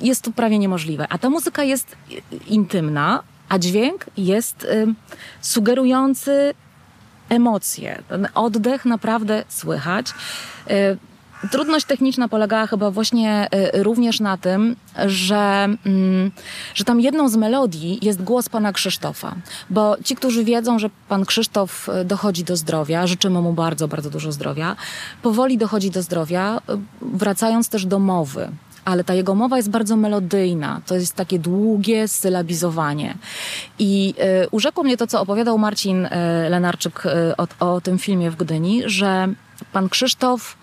jest 0.00 0.22
to 0.22 0.32
prawie 0.32 0.58
niemożliwe. 0.58 1.06
A 1.08 1.18
ta 1.18 1.30
muzyka 1.30 1.64
jest 1.64 1.96
intymna, 2.46 3.22
a 3.48 3.58
dźwięk 3.58 4.06
jest 4.16 4.64
y, 4.64 4.94
sugerujący 5.40 6.54
emocje. 7.28 8.02
Ten 8.08 8.28
oddech 8.34 8.84
naprawdę 8.84 9.44
słychać. 9.48 10.12
Y, 10.70 10.98
Trudność 11.50 11.86
techniczna 11.86 12.28
polegała 12.28 12.66
chyba 12.66 12.90
właśnie 12.90 13.48
y, 13.74 13.82
również 13.82 14.20
na 14.20 14.36
tym, 14.36 14.76
że, 15.06 15.68
mm, 15.86 16.30
że 16.74 16.84
tam 16.84 17.00
jedną 17.00 17.28
z 17.28 17.36
melodii 17.36 17.98
jest 18.02 18.22
głos 18.22 18.48
pana 18.48 18.72
Krzysztofa. 18.72 19.34
Bo 19.70 19.96
ci, 20.04 20.16
którzy 20.16 20.44
wiedzą, 20.44 20.78
że 20.78 20.90
pan 21.08 21.24
Krzysztof 21.24 21.88
dochodzi 22.04 22.44
do 22.44 22.56
zdrowia, 22.56 23.06
życzymy 23.06 23.40
mu 23.40 23.52
bardzo, 23.52 23.88
bardzo 23.88 24.10
dużo 24.10 24.32
zdrowia, 24.32 24.76
powoli 25.22 25.58
dochodzi 25.58 25.90
do 25.90 26.02
zdrowia, 26.02 26.60
wracając 27.00 27.68
też 27.68 27.86
do 27.86 27.98
mowy 27.98 28.48
ale 28.84 29.04
ta 29.04 29.14
jego 29.14 29.34
mowa 29.34 29.56
jest 29.56 29.70
bardzo 29.70 29.96
melodyjna. 29.96 30.80
To 30.86 30.94
jest 30.94 31.14
takie 31.14 31.38
długie 31.38 32.08
sylabizowanie. 32.08 33.14
I 33.78 34.14
y, 34.44 34.48
urzekło 34.50 34.84
mnie 34.84 34.96
to, 34.96 35.06
co 35.06 35.20
opowiadał 35.20 35.58
Marcin 35.58 36.06
y, 36.06 36.10
Lenarczyk 36.48 37.06
y, 37.06 37.08
o, 37.36 37.72
o 37.72 37.80
tym 37.80 37.98
filmie 37.98 38.30
w 38.30 38.36
Gdyni, 38.36 38.82
że 38.86 39.28
pan 39.72 39.88
Krzysztof 39.88 40.56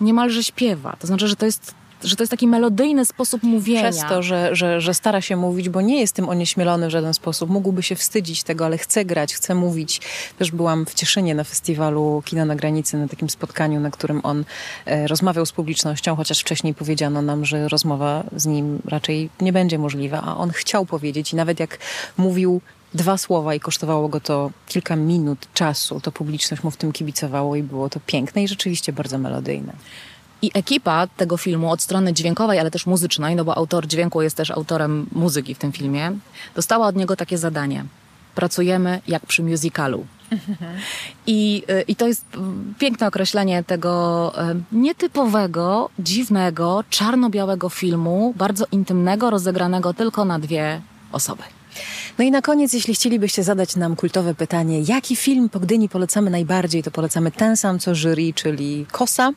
niemalże 0.00 0.44
śpiewa. 0.44 0.96
To 0.98 1.06
znaczy, 1.06 1.28
że 1.28 1.36
to 1.36 1.46
jest 1.46 1.74
że 2.04 2.16
to 2.16 2.22
jest 2.22 2.30
taki 2.30 2.46
melodyjny 2.46 3.04
sposób 3.04 3.42
mówienia. 3.42 3.90
Przez 3.90 4.04
to, 4.08 4.22
że, 4.22 4.56
że, 4.56 4.80
że 4.80 4.94
stara 4.94 5.20
się 5.20 5.36
mówić, 5.36 5.68
bo 5.68 5.80
nie 5.80 6.00
jest 6.00 6.14
tym 6.14 6.28
onieśmielony 6.28 6.86
w 6.86 6.90
żaden 6.90 7.14
sposób. 7.14 7.50
Mógłby 7.50 7.82
się 7.82 7.96
wstydzić 7.96 8.42
tego, 8.42 8.64
ale 8.64 8.78
chce 8.78 9.04
grać, 9.04 9.34
chce 9.34 9.54
mówić. 9.54 10.00
Też 10.38 10.50
byłam 10.50 10.86
w 10.86 10.94
Cieszynie 10.94 11.34
na 11.34 11.44
festiwalu 11.44 12.22
Kina 12.24 12.44
na 12.44 12.56
granicy, 12.56 12.96
na 12.96 13.08
takim 13.08 13.30
spotkaniu, 13.30 13.80
na 13.80 13.90
którym 13.90 14.20
on 14.22 14.44
e, 14.86 15.06
rozmawiał 15.06 15.46
z 15.46 15.52
publicznością, 15.52 16.16
chociaż 16.16 16.40
wcześniej 16.40 16.74
powiedziano 16.74 17.22
nam, 17.22 17.44
że 17.44 17.68
rozmowa 17.68 18.24
z 18.36 18.46
nim 18.46 18.82
raczej 18.84 19.30
nie 19.40 19.52
będzie 19.52 19.78
możliwa, 19.78 20.22
a 20.22 20.36
on 20.36 20.50
chciał 20.50 20.86
powiedzieć 20.86 21.32
i 21.32 21.36
nawet 21.36 21.60
jak 21.60 21.78
mówił 22.16 22.60
dwa 22.94 23.18
słowa 23.18 23.54
i 23.54 23.60
kosztowało 23.60 24.08
go 24.08 24.20
to 24.20 24.50
kilka 24.66 24.96
minut 24.96 25.48
czasu. 25.54 26.00
To 26.00 26.12
publiczność 26.12 26.62
mu 26.62 26.70
w 26.70 26.76
tym 26.76 26.92
kibicowało 26.92 27.56
i 27.56 27.62
było 27.62 27.88
to 27.88 28.00
piękne 28.06 28.42
i 28.42 28.48
rzeczywiście 28.48 28.92
bardzo 28.92 29.18
melodyjne. 29.18 29.72
I 30.42 30.50
ekipa 30.54 31.06
tego 31.06 31.36
filmu 31.36 31.70
od 31.70 31.82
strony 31.82 32.12
dźwiękowej, 32.12 32.58
ale 32.58 32.70
też 32.70 32.86
muzycznej, 32.86 33.36
no 33.36 33.44
bo 33.44 33.56
autor 33.56 33.86
dźwięku 33.86 34.22
jest 34.22 34.36
też 34.36 34.50
autorem 34.50 35.06
muzyki 35.12 35.54
w 35.54 35.58
tym 35.58 35.72
filmie, 35.72 36.12
dostała 36.54 36.86
od 36.86 36.96
niego 36.96 37.16
takie 37.16 37.38
zadanie. 37.38 37.84
Pracujemy 38.34 39.00
jak 39.08 39.26
przy 39.26 39.42
musicalu. 39.42 40.06
I, 41.26 41.62
I 41.88 41.96
to 41.96 42.06
jest 42.06 42.24
piękne 42.78 43.06
określenie 43.06 43.64
tego 43.64 44.32
e, 44.50 44.54
nietypowego, 44.72 45.90
dziwnego, 45.98 46.84
czarno-białego 46.90 47.68
filmu, 47.68 48.34
bardzo 48.36 48.64
intymnego, 48.72 49.30
rozegranego 49.30 49.94
tylko 49.94 50.24
na 50.24 50.38
dwie 50.38 50.80
osoby. 51.12 51.42
No 52.18 52.24
i 52.24 52.30
na 52.30 52.42
koniec, 52.42 52.72
jeśli 52.72 52.94
chcielibyście 52.94 53.42
zadać 53.42 53.76
nam 53.76 53.96
kultowe 53.96 54.34
pytanie, 54.34 54.80
jaki 54.80 55.16
film 55.16 55.48
po 55.48 55.60
Gdyni 55.60 55.88
polecamy 55.88 56.30
najbardziej, 56.30 56.82
to 56.82 56.90
polecamy 56.90 57.30
ten 57.30 57.56
sam 57.56 57.78
co 57.78 57.94
jury, 57.94 58.32
czyli 58.34 58.86
Kosa. 58.92 59.32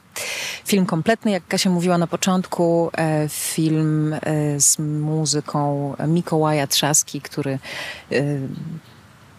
Film 0.65 0.85
kompletny, 0.85 1.31
jak 1.31 1.47
Kasia 1.47 1.69
mówiła 1.69 1.97
na 1.97 2.07
początku, 2.07 2.91
e, 2.97 3.29
film 3.29 4.13
e, 4.13 4.59
z 4.59 4.79
muzyką 4.79 5.95
Mikołaja 6.07 6.67
Trzaski, 6.67 7.21
który 7.21 7.59
e, 8.11 8.23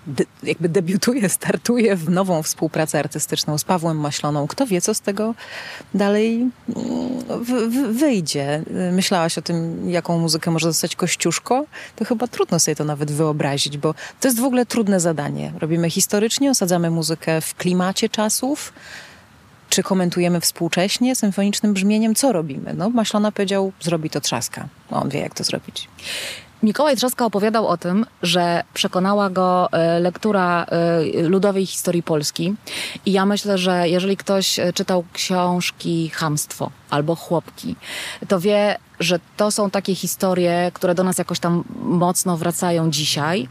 de, 0.06 0.24
jakby 0.42 0.68
debiutuje, 0.68 1.28
startuje 1.28 1.96
w 1.96 2.10
nową 2.10 2.42
współpracę 2.42 2.98
artystyczną 2.98 3.58
z 3.58 3.64
Pawłem 3.64 4.00
Maśloną. 4.00 4.46
Kto 4.46 4.66
wie, 4.66 4.80
co 4.80 4.94
z 4.94 5.00
tego 5.00 5.34
dalej 5.94 6.50
w, 7.28 7.50
w, 7.70 7.98
wyjdzie. 7.98 8.62
Myślałaś 8.92 9.38
o 9.38 9.42
tym, 9.42 9.90
jaką 9.90 10.18
muzykę 10.18 10.50
może 10.50 10.66
dostać 10.66 10.96
Kościuszko? 10.96 11.64
To 11.96 12.04
chyba 12.04 12.26
trudno 12.26 12.58
sobie 12.58 12.76
to 12.76 12.84
nawet 12.84 13.10
wyobrazić, 13.10 13.78
bo 13.78 13.94
to 14.20 14.28
jest 14.28 14.40
w 14.40 14.44
ogóle 14.44 14.66
trudne 14.66 15.00
zadanie. 15.00 15.52
Robimy 15.58 15.90
historycznie, 15.90 16.50
osadzamy 16.50 16.90
muzykę 16.90 17.40
w 17.40 17.54
klimacie 17.54 18.08
czasów, 18.08 18.72
czy 19.68 19.82
komentujemy 19.82 20.40
współcześnie, 20.40 21.16
symfonicznym 21.16 21.72
brzmieniem? 21.72 22.14
Co 22.14 22.32
robimy? 22.32 22.74
No, 22.74 22.90
Maślona 22.90 23.32
powiedział, 23.32 23.72
zrobi 23.80 24.10
to 24.10 24.20
trzaska. 24.20 24.68
On 24.90 25.08
wie, 25.08 25.20
jak 25.20 25.34
to 25.34 25.44
zrobić. 25.44 25.88
Mikołaj 26.62 26.96
Trzaska 26.96 27.24
opowiadał 27.24 27.66
o 27.68 27.76
tym, 27.76 28.06
że 28.22 28.64
przekonała 28.74 29.30
go 29.30 29.72
e, 29.72 30.00
lektura 30.00 30.64
e, 30.64 31.22
ludowej 31.22 31.66
historii 31.66 32.02
Polski. 32.02 32.54
I 33.06 33.12
ja 33.12 33.26
myślę, 33.26 33.58
że 33.58 33.88
jeżeli 33.88 34.16
ktoś 34.16 34.58
e, 34.58 34.72
czytał 34.72 35.04
książki 35.12 36.10
Hamstwo 36.10 36.70
albo 36.90 37.16
Chłopki, 37.16 37.76
to 38.28 38.40
wie, 38.40 38.78
że 39.00 39.20
to 39.36 39.50
są 39.50 39.70
takie 39.70 39.94
historie, 39.94 40.70
które 40.74 40.94
do 40.94 41.04
nas 41.04 41.18
jakoś 41.18 41.38
tam 41.38 41.64
mocno 41.82 42.36
wracają 42.36 42.90
dzisiaj 42.90 43.48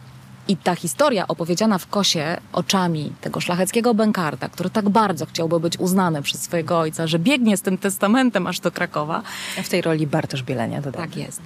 I 0.51 0.57
ta 0.57 0.75
historia 0.75 1.27
opowiedziana 1.27 1.77
w 1.77 1.87
Kosie 1.87 2.37
oczami 2.53 3.13
tego 3.21 3.39
szlacheckiego 3.39 3.93
bękarta, 3.93 4.49
który 4.49 4.69
tak 4.69 4.89
bardzo 4.89 5.25
chciałby 5.25 5.59
być 5.59 5.79
uznany 5.79 6.21
przez 6.21 6.41
swojego 6.41 6.79
ojca, 6.79 7.07
że 7.07 7.19
biegnie 7.19 7.57
z 7.57 7.61
tym 7.61 7.77
testamentem 7.77 8.47
aż 8.47 8.59
do 8.59 8.71
Krakowa. 8.71 9.21
W 9.63 9.69
tej 9.69 9.81
roli 9.81 10.07
Bartosz 10.07 10.43
Bielenia, 10.43 10.81
dodam. 10.81 11.01
Tak 11.01 11.17
jest. 11.17 11.41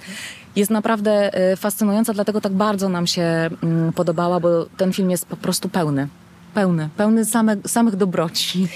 Jest 0.56 0.70
naprawdę 0.70 1.40
y, 1.52 1.56
fascynująca, 1.56 2.12
dlatego 2.12 2.40
tak 2.40 2.52
bardzo 2.52 2.88
nam 2.88 3.06
się 3.06 3.50
mm, 3.62 3.92
podobała, 3.92 4.40
bo 4.40 4.66
ten 4.76 4.92
film 4.92 5.10
jest 5.10 5.26
po 5.26 5.36
prostu 5.36 5.68
pełny. 5.68 6.08
Pełny, 6.56 6.88
pełny 6.96 7.24
same, 7.24 7.56
samych 7.66 7.96
dobroci. 7.96 8.68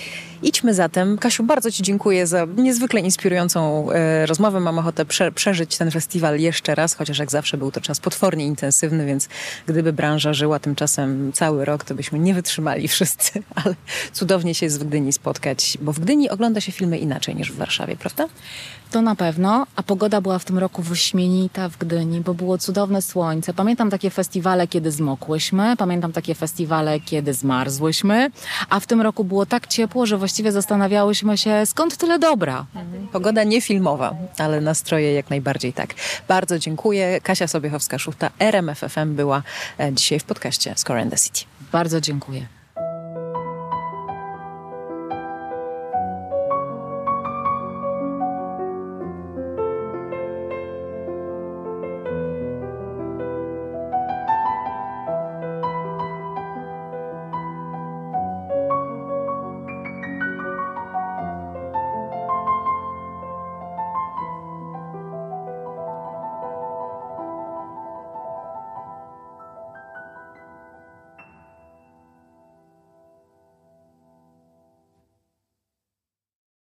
Idźmy 0.43 0.75
zatem. 0.75 1.19
Kasiu, 1.19 1.45
bardzo 1.45 1.71
Ci 1.71 1.83
dziękuję 1.83 2.27
za 2.27 2.47
niezwykle 2.57 3.01
inspirującą 3.01 3.91
e, 3.91 4.27
rozmowę. 4.27 4.61
Mam 4.61 4.79
ochotę 4.79 5.05
prze, 5.05 5.33
przeżyć 5.33 5.77
ten 5.77 5.91
festiwal 5.91 6.39
jeszcze 6.39 6.75
raz, 6.75 6.95
chociaż 6.95 7.19
jak 7.19 7.31
zawsze 7.31 7.57
był 7.57 7.71
to 7.71 7.81
czas 7.81 8.01
potwornie 8.01 8.47
intensywny, 8.47 9.07
więc 9.07 9.29
gdyby 9.67 9.93
branża 9.93 10.33
żyła 10.33 10.59
tymczasem 10.59 11.33
cały 11.33 11.65
rok, 11.65 11.85
to 11.85 11.95
byśmy 11.95 12.19
nie 12.19 12.35
wytrzymali 12.35 12.89
wszyscy, 12.89 13.43
ale 13.65 13.75
cudownie 14.13 14.55
się 14.55 14.67
jest 14.67 14.81
w 14.81 14.85
Gdyni 14.85 15.13
spotkać, 15.13 15.79
bo 15.81 15.93
w 15.93 16.01
Gdyni 16.01 16.31
ogląda 16.31 16.61
się 16.61 16.73
filmy 16.73 16.99
inaczej 16.99 17.37
niż 17.37 17.53
w 17.53 17.57
Warszawie, 17.57 17.97
prawda? 17.97 18.27
To 18.91 19.03
na 19.03 19.15
pewno, 19.15 19.67
a 19.77 19.83
pogoda 19.83 20.21
była 20.21 20.39
w 20.39 20.45
tym 20.45 20.59
roku 20.59 20.83
wyśmienita 20.83 21.69
w 21.69 21.79
Gdyni, 21.79 22.21
bo 22.21 22.35
było 22.35 22.59
cudowne 22.59 23.03
słońce. 23.03 23.55
Pamiętam 23.55 23.91
takie 23.91 24.11
festiwale, 24.11 24.69
kiedy 24.69 24.93
zmokłyśmy, 24.93 25.77
pamiętam 25.77 26.13
takie 26.13 26.35
festiwale, 26.35 27.01
kiedy 27.01 27.35
zmarzłyśmy, 27.35 28.31
a 28.71 28.81
w 28.81 28.87
tym 28.87 29.01
roku 29.01 29.25
było 29.25 29.47
tak 29.47 29.67
ciepło, 29.67 30.07
że 30.07 30.17
właściwie 30.19 30.53
zastanawiałyśmy 30.53 31.39
się, 31.39 31.67
skąd 31.67 31.97
tyle 31.97 32.19
dobra. 32.19 32.67
Pogoda 33.13 33.45
nie 33.45 33.61
filmowa, 33.61 34.15
ale 34.39 34.61
nastroje 34.61 35.13
jak 35.13 35.31
najbardziej 35.31 35.73
tak. 35.73 35.95
Bardzo 36.29 36.59
dziękuję. 36.59 37.21
Kasia 37.21 37.47
Sobiechowska-Szuchta, 37.47 38.31
RMF 38.39 38.79
FM 38.79 39.15
była 39.15 39.43
e, 39.81 39.93
dzisiaj 39.93 40.21
w 40.21 40.25
podcaście 40.25 40.75
Score 40.77 41.01
and 41.01 41.11
the 41.11 41.19
City. 41.19 41.41
Bardzo 41.73 42.01
dziękuję. 42.01 42.60